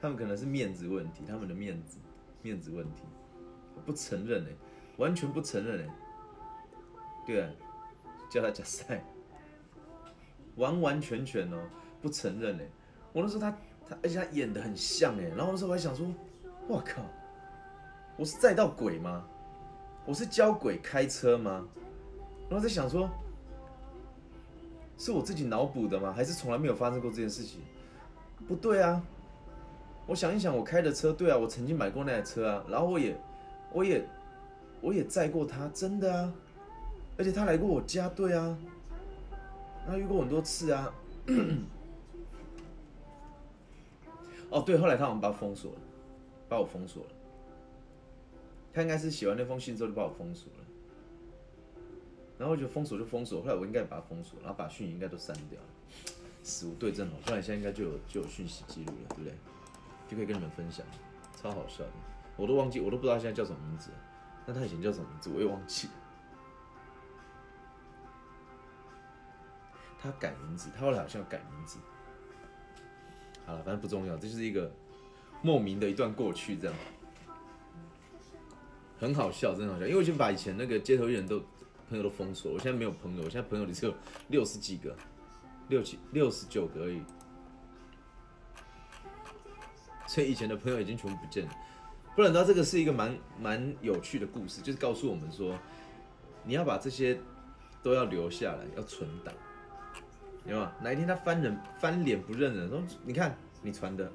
[0.00, 1.98] 他们可能是面子问题，他们的面子
[2.42, 3.04] 面子问题，
[3.86, 4.48] 不承认哎、
[4.96, 5.94] 完全不承认哎、
[7.24, 7.50] 对啊，
[8.28, 9.04] 叫他假赛，
[10.56, 11.58] 完完全全哦
[12.00, 12.68] 不承认哎、
[13.12, 13.50] 我那时候他
[13.88, 16.04] 他，而且他演的很像哎、然后那时候我还想说，
[16.72, 17.02] 我靠，
[18.16, 19.22] 我是载到鬼吗？
[20.06, 21.68] 我是教鬼开车吗？
[22.48, 23.10] 然后在想说，
[24.96, 26.10] 是我自己脑补的吗？
[26.16, 27.60] 还是从来没有发生过这件事情？
[28.48, 29.02] 不对啊，
[30.06, 33.14] 我想一想，我开的车，对啊，我曾经买过那台车啊，然后我也，
[33.70, 34.02] 我也，
[34.80, 36.32] 我也载过他，真的啊，
[37.18, 38.56] 而且他来过我家，对啊，
[39.86, 40.90] 他遇过很多次啊。
[44.48, 45.78] 哦，对，后来他好像把封锁了，
[46.52, 47.10] 把我封锁了。
[48.74, 50.64] 他应该是写完那封信之后就把我封锁了，
[52.38, 55.66] 然后就封锁就封锁，后来我应该也把他封锁，然后把讯息应该都删掉了。
[56.42, 59.34] 死无对证哦，不然现在应该就有就有讯息记录了，对不对？
[60.08, 60.84] 就可以跟你们分享，
[61.36, 61.90] 超好笑的。
[62.36, 63.90] 我都忘记，我都不知道现在叫什么名字。
[64.46, 65.92] 那他以前叫什么名字，我也忘记了。
[70.00, 71.78] 他改名字，他后来好像要改名字。
[73.46, 74.72] 好了，反正不重要，这就是一个
[75.42, 76.74] 莫名的一段过去，这样
[78.98, 79.86] 很好笑，真的好笑。
[79.86, 81.40] 因为我已经把以前那个街头艺人都
[81.88, 83.94] 朋友都封锁，我现在没有朋友，我现在朋友里只有
[84.28, 84.96] 六十几个，
[85.68, 87.02] 六七六十九个而已。
[90.06, 91.52] 所以以前的朋友已经全部不见了。
[92.14, 95.58] 不然，你知道这个是一个蛮蛮有趣的故事，就是告诉我们说，
[96.44, 97.18] 你要把这些
[97.82, 99.32] 都要留下来，要存档，
[100.44, 100.68] 有没有？
[100.82, 104.12] 哪一天他翻人翻脸不认人，说你看你传的，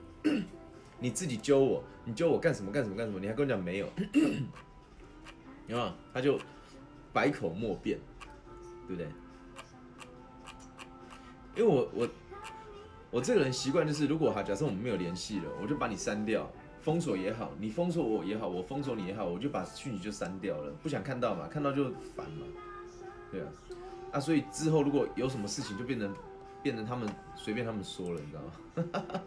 [0.99, 3.19] 你自己揪我，你揪我干什么干什么干什么？
[3.19, 3.87] 你还跟我讲没有，
[5.67, 5.93] 你看？
[6.13, 6.39] 他就
[7.13, 7.99] 百口莫辩，
[8.87, 9.07] 对不对？
[11.55, 12.09] 因为我我
[13.11, 16.49] 我这个人习惯就是，如果哈，假设我们没有联系了，我就把你删掉，
[16.81, 22.45] 封锁也好，你封锁我也好，我封锁你也好，我就把讯息就删掉了，不想看到嘛，看到就烦嘛，
[23.31, 23.47] 对啊，
[24.13, 26.13] 啊，所以之后如果有什么事情，就变成
[26.61, 29.21] 变成他们随便他们说了，你知道吗？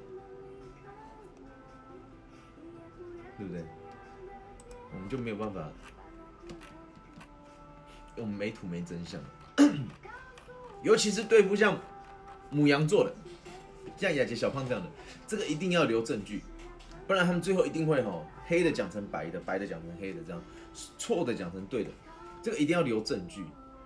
[3.40, 3.64] 对不对？
[4.92, 5.66] 我们就没有办法，
[8.16, 9.20] 我们没图没真相，
[10.82, 11.78] 尤其是对付像
[12.50, 13.14] 母羊座的，
[13.96, 14.90] 像雅洁小胖这样的，
[15.26, 16.42] 这个一定要留证据，
[17.06, 20.42] 不然他们最后一定会吼黑的讲成白的，白的讲成黑的，这样
[20.98, 21.90] 错的讲成对的，
[22.42, 23.44] 这个一定要留证据，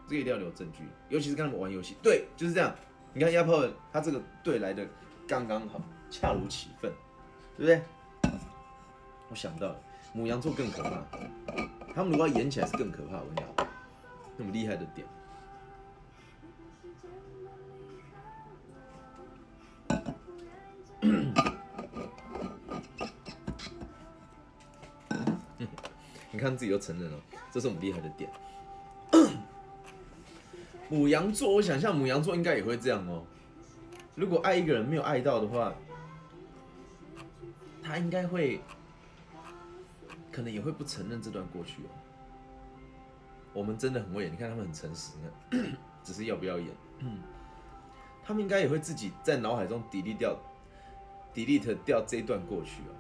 [0.09, 2.75] 这个一定要留证据，尤其是跟他们玩游戏，对，就是这样。
[3.13, 4.85] 你看亚炮他这个对来的
[5.29, 5.81] 刚刚好，
[6.11, 6.91] 恰如其分，
[7.57, 7.83] 对不对？
[9.31, 9.81] 我想到了，
[10.13, 10.91] 母羊座更可怕，
[11.95, 13.17] 他们如果要演起来是更可怕。
[13.17, 13.49] 我跟你讲，
[14.37, 15.07] 那么厉害的点。
[26.31, 27.19] 你看自己都承认了，
[27.51, 28.31] 这是我们厉害的点。
[30.89, 33.25] 母羊座，我想象母羊座应该也会这样哦。
[34.15, 35.75] 如果爱一个人没有爱到的话，
[37.83, 38.61] 他应该会，
[40.35, 41.89] 可能也会不承认这段过去哦。
[43.53, 46.75] 我们真的很会演，你看他们很诚实，你看， 只是要不要演。
[48.25, 50.37] 他们应该也会自己在脑海中 delete 掉
[51.33, 52.91] ，delete 掉这一段过去哦。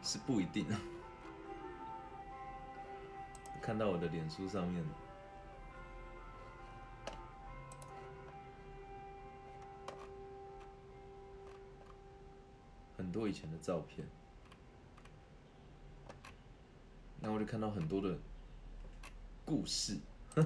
[0.00, 0.64] 是不一定。
[3.60, 4.82] 看到我的脸书上面，
[13.14, 14.04] 多以前的照片，
[17.20, 18.18] 那我就看到很多的
[19.44, 19.96] 故事。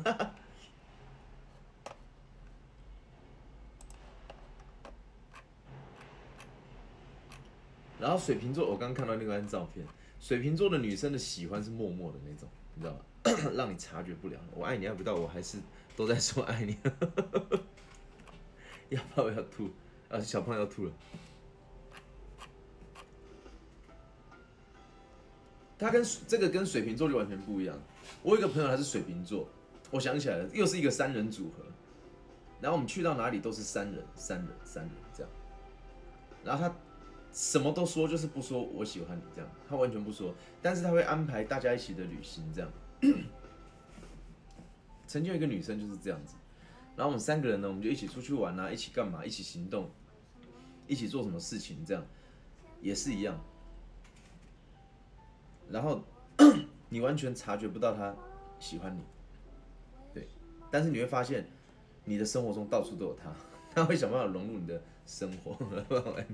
[7.99, 9.87] 然后水瓶座，我刚看到那张照片，
[10.21, 13.01] 水瓶座的女生的喜欢是默默的那种，你知道吗？
[13.57, 14.39] 让你察觉不了。
[14.55, 15.59] 我爱你爱不到，我还是
[15.97, 16.77] 都在说爱你。
[18.91, 19.71] 要不要要吐？
[20.11, 20.93] 啊，小胖要吐了。
[25.79, 27.79] 他跟这个跟水瓶座就完全不一样。
[28.23, 29.49] 我有一个朋友他是水瓶座，
[29.91, 31.65] 我想起来了，又是一个三人组合。
[32.61, 35.31] 然后我们去到哪里都是三人，三人，三人这样。
[36.45, 36.75] 然后他
[37.33, 40.35] 什么都说，就是不说我喜欢你这样，他完全不说。
[40.61, 42.71] 但是他会安排大家一起的旅行这样。
[45.07, 46.35] 曾经有一个女生就是这样子，
[46.97, 49.89] 然后我们三个人呢，我们就一起出去玩啊，一起干嘛，一起行动，
[50.89, 52.05] 一起做什么事情，这样
[52.83, 53.41] 也是一样。
[55.71, 56.03] 然后
[56.89, 58.15] 你完全察觉不到他
[58.59, 59.03] 喜欢你，
[60.15, 60.27] 对，
[60.71, 61.47] 但是你会发现
[62.05, 63.33] 你的生活中到处都有他，
[63.75, 65.57] 他会想办法融入你的生活，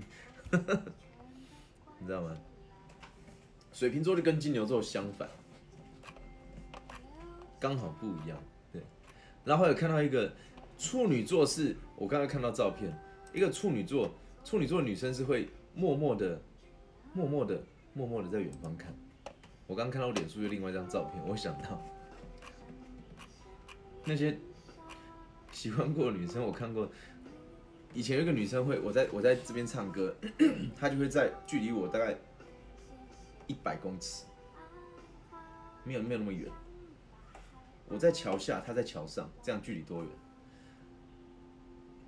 [1.98, 2.36] 你知道吗？
[3.72, 5.28] 水瓶座就跟金牛座相反。
[7.58, 8.38] 刚好不一样，
[8.72, 8.80] 对。
[9.42, 10.32] 然后有看到一个
[10.78, 12.92] 处女座，是我刚刚看到照片，
[13.32, 14.10] 一个处女座，
[14.44, 16.40] 处女座的女生是会默默的、
[17.14, 17.60] 默默的、
[17.94, 18.94] 默默的在远方看。
[19.74, 21.82] 我刚看到脸书有另外一张照片，我想到
[24.06, 24.38] 那些
[25.50, 26.88] 喜欢过的女生，我看过。
[27.92, 30.14] 以前有个女生会，我在我在这边唱歌，
[30.78, 32.16] 她就会在距离我大概
[33.48, 34.26] 一百公尺，
[35.82, 36.48] 没有没有那么远。
[37.88, 40.12] 我在桥下，她在桥上，这样距离多远？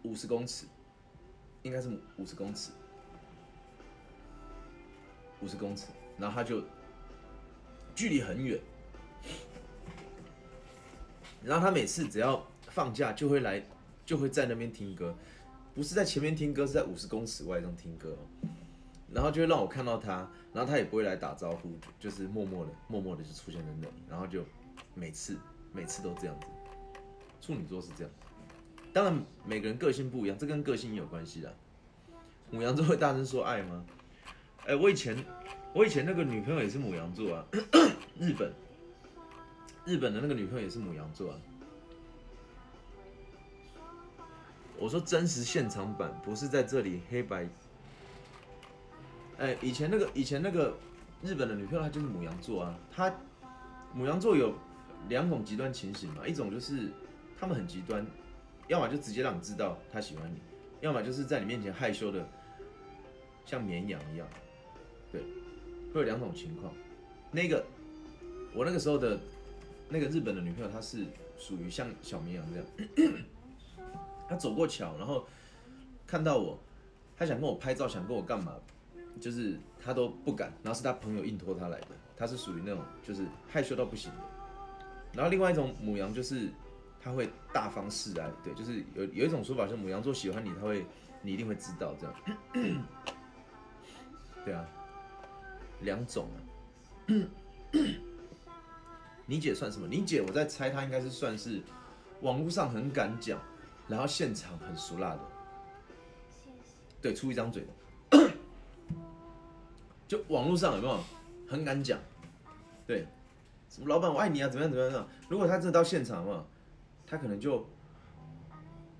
[0.04, 0.66] 五十公尺，
[1.64, 2.70] 应该是五十公尺，
[5.40, 5.88] 五十公尺。
[6.16, 6.62] 然后她就
[7.96, 8.60] 距离很远，
[11.42, 13.60] 然后他每次只要放假就会来，
[14.04, 15.12] 就会在那边听歌，
[15.74, 18.16] 不是在前面听歌，是在五十公尺外这样听歌。
[19.12, 24.44] 然后就会让我看到他，然后他也不会来打招呼，就是默默的、默默的就出现在那里，然后就
[24.94, 25.36] 每次。
[25.72, 26.46] 每次都这样子，
[27.42, 28.10] 处女座是这样，
[28.94, 31.54] 当然每个人个性不一样，这跟个性有关系的。
[32.50, 33.84] 母羊座会大声说爱吗？
[34.66, 35.14] 哎，我以前
[35.76, 37.44] 我以前那个女朋友也是母羊座啊，
[38.18, 38.50] 日本
[39.84, 41.38] 日本的那个女朋友也是母羊座啊。
[44.78, 47.46] 我说真实现场版不是在这里黑白。
[49.36, 50.74] 哎，以前那个以前那个
[51.22, 53.14] 日本的女朋友她就是母羊座啊，她
[53.92, 54.54] 母羊座有。
[55.08, 56.90] 两种极端情形嘛，一种就是
[57.38, 58.04] 他们很极端，
[58.66, 60.40] 要么就直接让你知道他喜欢你，
[60.80, 62.28] 要么就是在你面前害羞的
[63.44, 64.26] 像绵羊一样，
[65.12, 65.22] 对，
[65.92, 66.72] 会有两种情况。
[67.30, 67.64] 那个
[68.54, 69.18] 我那个时候的
[69.88, 71.04] 那个日本的女朋友，她是
[71.38, 72.56] 属于像小绵羊这
[73.04, 73.14] 样，
[74.28, 75.26] 她走过桥，然后
[76.06, 76.58] 看到我，
[77.16, 78.54] 她想跟我拍照，想跟我干嘛，
[79.20, 84.18] 就是她都不敢，然后是她朋友硬拖她来的，她是属于那种就是害羞到不行的。
[85.14, 86.48] 然后另外一种母羊就是
[87.00, 90.84] 她会大方示爱，对，就是有有一种说法是母羊座喜欢你，他会
[91.22, 92.14] 你一定会知道这样，
[94.44, 94.66] 对啊，
[95.80, 96.38] 两种啊。
[99.26, 99.88] 你姐算什么？
[99.88, 101.60] 你姐我在猜她应该是算是
[102.20, 103.40] 网络上很敢讲，
[103.88, 105.20] 然后现场很熟辣的，
[107.02, 107.64] 对，出一张嘴
[108.10, 108.30] 的，
[110.06, 111.00] 就网络上有没有
[111.48, 111.98] 很敢讲？
[112.86, 113.04] 对，
[113.68, 115.16] 什么老板我爱你啊，怎么样怎么样怎么样？
[115.28, 116.46] 如果他真的到现场嘛，
[117.04, 117.66] 他可能就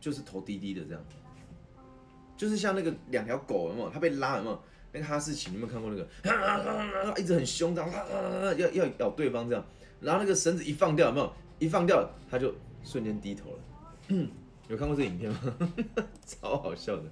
[0.01, 1.01] 就是头低低的这样，
[2.37, 3.91] 就是像那个两条狗有没有？
[3.91, 4.61] 他被拉有没有？
[4.99, 7.21] 那哈士奇，你有没有看过那个？
[7.21, 7.91] 一直很凶这样，
[8.59, 9.65] 要要咬对方这样，
[10.01, 11.33] 然后那个绳子一放掉，有没有？
[11.59, 13.59] 一放掉，他就瞬间低头了。
[14.69, 15.57] 有看过这影片吗？
[16.27, 17.05] 超好笑的，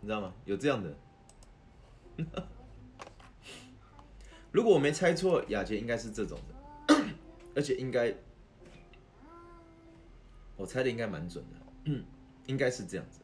[0.00, 0.32] 你知道吗？
[0.44, 0.94] 有这样的。
[4.52, 6.54] 如果我没猜错，雅洁应该是这种的，
[7.54, 8.12] 而且应该，
[10.56, 11.56] 我猜的应该蛮准的，
[12.46, 13.20] 应该是这样子。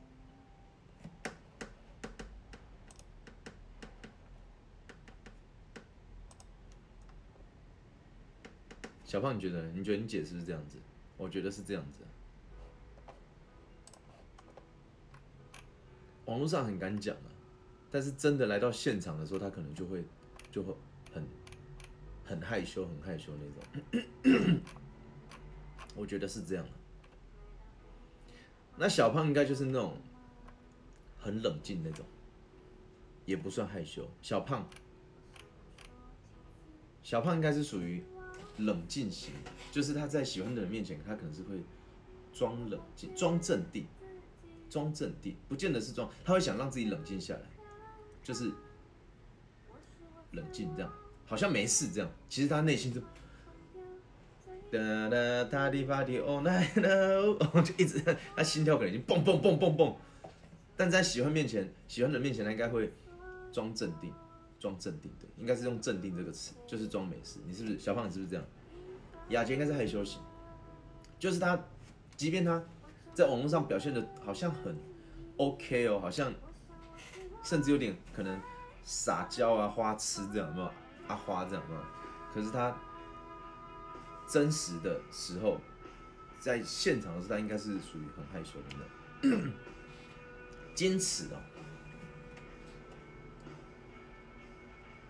[9.06, 9.72] 小胖，你觉得呢？
[9.72, 10.78] 你觉得你姐是不是这样子？
[11.16, 12.02] 我觉得是这样子。
[16.24, 17.30] 网络上很敢讲啊，
[17.88, 20.04] 但是真的来到现场的时候，他可能就会
[20.50, 20.74] 就会
[21.14, 21.24] 很
[22.24, 24.60] 很害羞，很害羞那种。
[25.94, 26.70] 我觉得是这样的。
[28.76, 29.96] 那小胖应该就是那种
[31.16, 32.04] 很冷静那种，
[33.24, 34.04] 也不算害羞。
[34.20, 34.68] 小胖，
[37.04, 38.04] 小胖应该是属于。
[38.58, 39.32] 冷静型，
[39.70, 41.62] 就是他在喜欢的人面前，他可能是会
[42.32, 43.86] 装冷静、装镇定、
[44.70, 47.42] 装镇定，不见得是装，他会想让自己冷静下来，
[48.22, 48.50] 就是
[50.32, 50.92] 冷静这样，
[51.26, 53.00] 好像没事这样，其实他内心就
[54.70, 58.02] 哒哒哒滴吧滴哦奈哦，就一直
[58.34, 59.96] 他心跳可能已经蹦蹦蹦蹦蹦，
[60.76, 62.92] 但在喜欢面前，喜欢的人面前，他应该会
[63.52, 64.12] 装镇定。
[64.66, 67.38] 装镇定的，应该是用镇定这个词，就是装没事。
[67.46, 68.08] 你是不是小胖？
[68.08, 68.44] 你是不是这样？
[69.28, 70.20] 雅洁应该是害羞型，
[71.20, 71.56] 就是他，
[72.16, 72.60] 即便他
[73.14, 74.76] 在网络上表现的好像很
[75.36, 76.32] OK 哦，好像
[77.44, 78.40] 甚至有点可能
[78.82, 80.70] 撒娇啊、花痴这样，有没有？
[81.06, 81.86] 阿花这样，有没有？
[82.34, 82.76] 可是他
[84.28, 85.60] 真实的时候，
[86.40, 88.76] 在现场的时候，他应该是属于很害羞的
[89.22, 89.52] 那种，
[90.74, 91.38] 坚持哦。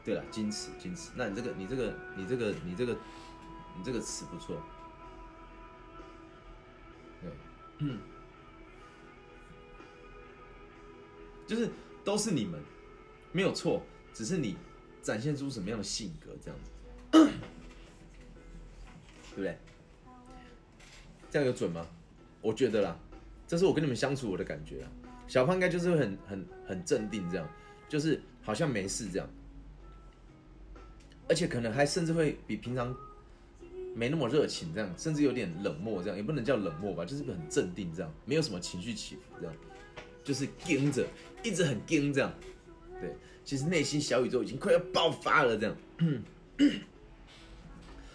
[0.06, 1.10] 对了，矜持，矜持。
[1.16, 2.96] 那你这个，你这个，你这个，你这个，
[3.76, 4.62] 你这个词不错。
[7.20, 7.28] 对，
[7.78, 7.98] 嗯，
[11.44, 11.68] 就是
[12.04, 12.62] 都是你们，
[13.32, 13.82] 没有错，
[14.14, 14.56] 只是你
[15.02, 16.70] 展现出什么样的性格这样子，
[17.10, 17.24] 对
[19.34, 19.58] 不对？
[21.28, 21.84] 这样有准吗？
[22.40, 22.96] 我觉得啦，
[23.48, 24.90] 这是我跟你们相处我的感觉啊。
[25.26, 27.48] 小胖应该就是很很很镇定这样，
[27.88, 29.28] 就是好像没事这样。
[31.28, 32.94] 而且可能还甚至会比平常
[33.94, 39.54] 没那么热情，这样甚至有点冷漠，这样也不能叫冷漠吧，就是很镇定，这样没有什么情绪起伏，这样
[40.22, 41.06] 就是盯着，
[41.42, 42.32] 一直很盯这样。
[43.00, 43.14] 对，
[43.44, 45.76] 其实内心小宇宙已经快要爆发了，这样。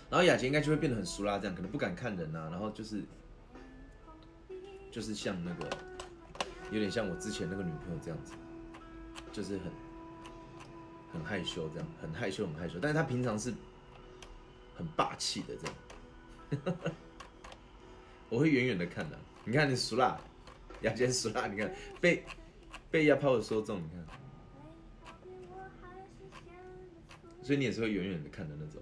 [0.10, 3.02] 然后雅洁应该就会变得很熟啦，这样可能不敢看人呐，然后就是
[4.92, 5.70] 就是像那个
[6.72, 8.34] 有点像我之前那个女朋友这样子，
[9.32, 9.91] 就是很。
[11.14, 12.80] 很害羞，这样很害羞，很害羞。
[12.82, 13.54] 但是他平常是
[14.76, 16.76] 很霸气的，这样。
[18.30, 19.20] 我会远远的看的。
[19.44, 20.20] 你看你熟啦，
[20.82, 22.24] 牙尖熟啦，你看被
[22.90, 24.06] 被压炮的说中，你看。
[27.44, 28.82] 所以你也是会远远的看的那种，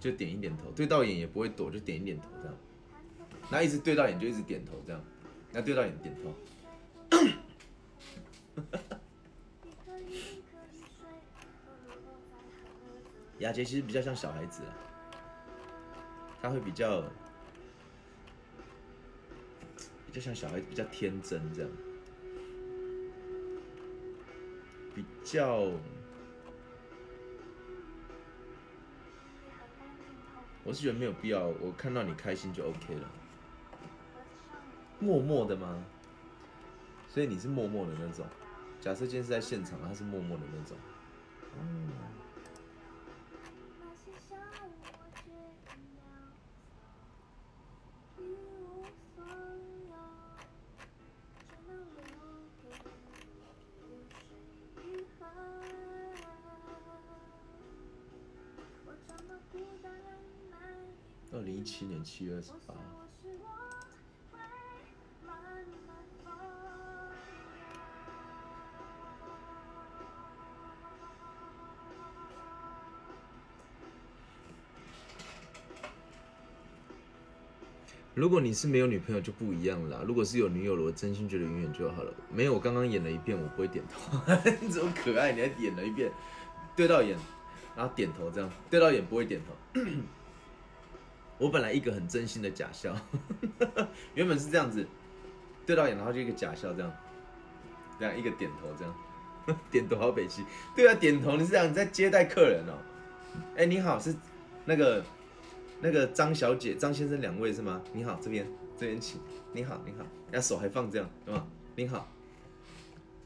[0.00, 2.56] 就点一点头，对到眼也不会躲，就点一点头这样。
[3.50, 5.04] 那一直对到眼就一直点头这样，
[5.52, 6.34] 那对到眼点头。
[13.38, 14.62] 雅洁其实比较像小孩子，
[16.40, 17.02] 他会比较
[20.06, 21.70] 比较像小孩子，比较天真这样，
[24.94, 25.70] 比较
[30.64, 33.10] 我是觉得没有必要，我看到你开心就 OK 了。
[35.00, 35.84] 默默的吗？
[37.08, 38.24] 所以你是默默的那种。
[38.80, 40.76] 假设今天是在现场，他是默默的那种。
[41.58, 41.90] 嗯，
[61.62, 62.74] 七年七月二十八。
[78.14, 80.04] 如果你是没有女朋友就不一样了啦。
[80.06, 82.12] 如果是有女友了，我真心觉得永远就好了。
[82.30, 84.20] 没有，我刚刚演了一遍，我不会点头。
[84.60, 85.32] 你怎么可爱？
[85.32, 86.12] 你还演了一遍，
[86.76, 87.16] 对到眼，
[87.74, 89.80] 然后点头这样，对到眼不会点头。
[91.42, 92.96] 我本来一个很真心的假笑，
[94.14, 94.86] 原本是这样子，
[95.66, 96.92] 对到眼，然后就一个假笑这样，
[97.98, 100.44] 这样一个点头这样， 点头好北齐。
[100.76, 102.78] 对啊，点头，你是这样你在接待客人哦。
[103.56, 104.14] 哎、你好，是
[104.64, 105.04] 那个
[105.80, 107.82] 那个张小姐、张先生两位是吗？
[107.92, 108.46] 你好，这边
[108.78, 109.20] 这边请。
[109.52, 111.44] 你好，你好，那手还放这样，对吗？
[111.74, 112.08] 你好，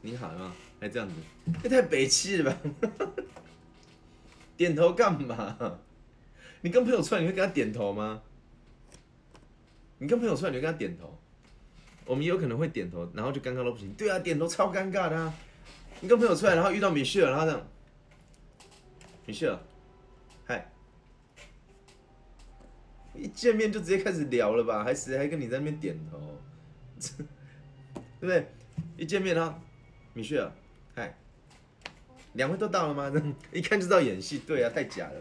[0.01, 0.51] 你好，有吗？
[0.79, 1.13] 还这样子，
[1.61, 2.57] 这太北气了吧？
[4.57, 5.55] 点头干嘛？
[6.61, 8.21] 你跟朋友出来，你会跟他点头吗？
[9.99, 11.17] 你跟朋友出来，你会跟他点头？
[12.05, 13.91] 我们也有可能会点头，然后就尴尬到不行。
[13.93, 15.33] 对啊，点头超尴尬的啊！
[15.99, 17.67] 你跟朋友出来，然后遇到米歇尔，然后这样，
[19.25, 19.59] 米歇尔，
[20.45, 20.71] 嗨，
[23.13, 24.83] 一见面就直接开始聊了吧？
[24.83, 26.19] 还谁还跟你在那边点头？
[28.19, 28.47] 对不对？
[28.95, 29.59] 一见面啊，
[30.13, 30.51] 米歇尔，
[30.95, 31.17] 嗨，
[32.33, 33.11] 两位都到了吗？
[33.51, 35.15] 一看就知道演戏，对啊，太假了。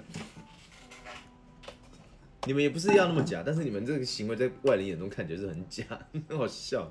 [2.46, 5.84] 你们也不是要那么假，但是你们这个行为在外人眼中看起来是很假，
[6.28, 6.88] 很好笑。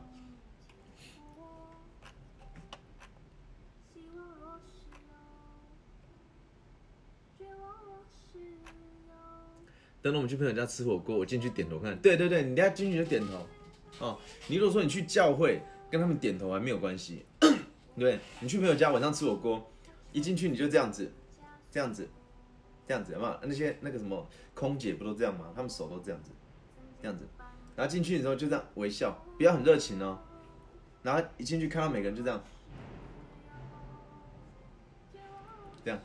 [10.02, 11.98] 等等我们去朋友家吃火锅，我进去点头看。
[12.00, 13.48] 对对对，你等下进去就点头。
[14.06, 17.26] 哦，你如果说你去教会跟他们点头还没有关系，
[17.98, 19.72] 对，你去朋友家晚上吃火锅，
[20.12, 21.10] 一进去你就这样子，
[21.72, 22.08] 这样子，
[22.88, 23.40] 这样子，有没有？
[23.44, 25.52] 那些那个什么空姐不都这样吗？
[25.56, 26.32] 他们手都这样子，
[27.02, 27.26] 这样子，
[27.76, 30.20] 然后进去的时候就这样微笑，不要很热情哦。
[31.04, 32.44] 然后一进去看到每个人就这样，
[35.84, 36.00] 这样，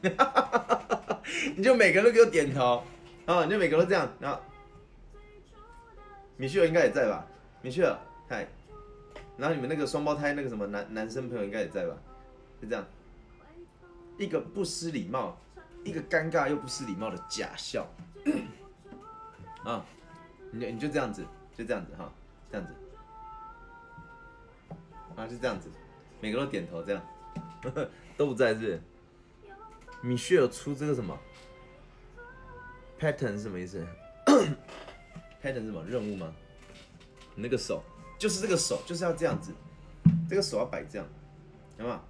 [1.54, 2.82] 你就每个人都给我点头，
[3.26, 4.40] 啊，你就每个人都这样，然后
[6.38, 7.26] 米歇尔应该也在吧？
[7.60, 7.98] 米歇尔，
[8.28, 8.48] 嗨，
[9.36, 11.94] 然后你们那个双胞胎那个什么男男生朋友应该也在吧？
[12.62, 12.86] 就这样，
[14.16, 15.38] 一个不失礼貌，
[15.84, 17.86] 一个尴尬又不失礼貌的假笑，
[19.64, 19.84] 啊，
[20.50, 21.24] 你你就这样子，
[21.56, 22.12] 就这样子哈，
[22.50, 22.74] 这样子，
[25.16, 25.68] 啊，就这样子，
[26.20, 27.02] 每个都点头，这样，
[28.16, 28.80] 都不在是？
[30.00, 31.18] 米歇尔出这个什么
[33.00, 33.84] pattern 是什么意思？
[35.42, 36.32] pattern 是什么任务吗？
[37.34, 37.82] 你那个手
[38.18, 39.52] 就是这个手就是要这样子，
[40.28, 41.08] 这个手要摆这样，
[41.78, 42.04] 好不好？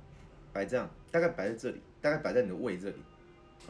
[0.53, 2.97] 摆这样，大概摆在这里，大概摆在你的胃这里，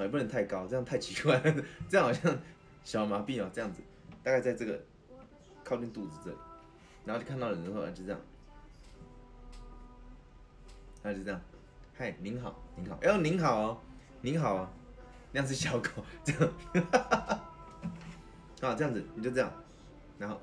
[0.05, 2.37] 也不能太高，这样太奇怪了，这样好像
[2.85, 3.83] 小麻痹哦，这样子，
[4.23, 4.81] 大概在这个
[5.65, 6.37] 靠近肚子这里，
[7.05, 8.21] 然后就看到人之后就这样，
[11.03, 11.41] 然后就这样，
[11.97, 13.81] 嗨，您好，您好，哎呦，您好哦，
[14.21, 14.71] 您好啊，
[15.33, 15.89] 那样是小狗，
[16.25, 16.53] 这样，
[18.61, 19.53] 啊，这样子你就这样，
[20.19, 20.41] 然后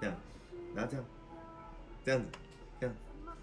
[0.00, 0.16] 这样，
[0.74, 1.06] 然后这样，
[2.04, 2.28] 这样子，
[2.80, 2.94] 这样，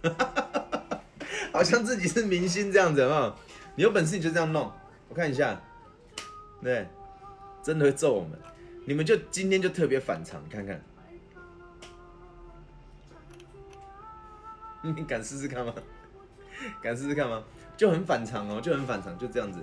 [1.51, 3.35] 好像自己是明星这样子，有没有？
[3.75, 4.71] 你有本事你就这样弄，
[5.09, 5.59] 我看一下，
[6.61, 6.87] 对，
[7.63, 8.39] 真的会揍我们，
[8.85, 10.79] 你们就今天就特别反常，看看，
[14.95, 15.73] 你敢试试看吗？
[16.81, 17.43] 敢试试看吗？
[17.75, 19.59] 就很反常哦，就很反常，就这样子。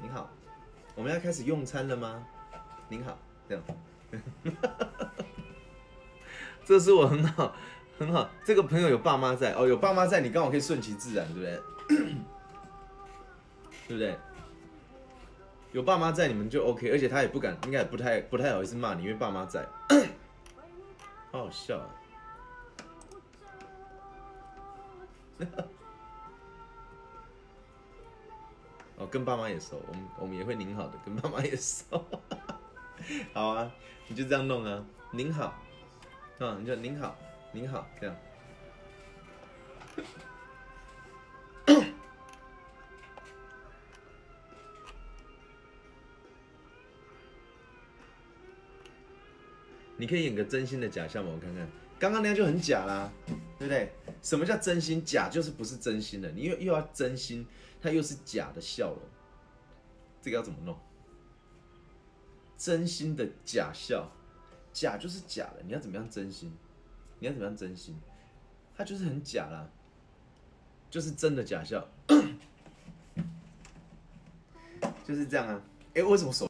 [0.00, 0.28] 您好，
[0.96, 2.26] 我们要开始用餐了吗？
[2.88, 3.16] 您好，
[3.48, 3.62] 这样。
[6.64, 7.54] 这是我很好，
[7.98, 8.28] 很好。
[8.44, 11.62] 这个朋友有爸妈在哦，有爸妈在，你刚好可以顺其自然，对不对？
[13.88, 14.18] 对不对？
[15.72, 19.66] 有爸妈在，你们就 OK，而且他也不敢，应该也不太不太好意思骂你，因为爸妈在。
[21.32, 21.88] 好好笑啊！
[28.98, 32.04] 哦，跟爸妈也熟，我们我们也会您好的，跟爸妈也熟。
[33.32, 33.72] 好啊，
[34.08, 35.54] 你就这样弄啊，您好，
[36.38, 37.16] 啊，你就您好，
[37.54, 38.16] 您好，这样。
[49.98, 51.28] 你可以演个真心的假笑吗？
[51.30, 53.12] 我看看，刚刚那样就很假啦，
[53.58, 53.92] 对不对？
[54.22, 55.28] 什么叫真心假？
[55.28, 57.46] 就是不是真心的，你又又要真心，
[57.82, 58.98] 它又是假的笑容，
[60.22, 60.74] 这个要怎么弄？
[62.56, 64.10] 真心的假笑，
[64.72, 66.50] 假就是假的，你要怎么样真心？
[67.22, 67.94] 你要怎么样真心？
[68.76, 69.64] 他就是很假啦，
[70.90, 71.86] 就是真的假笑，
[75.06, 75.62] 就是这样啊。
[75.94, 76.40] 哎、为什么手？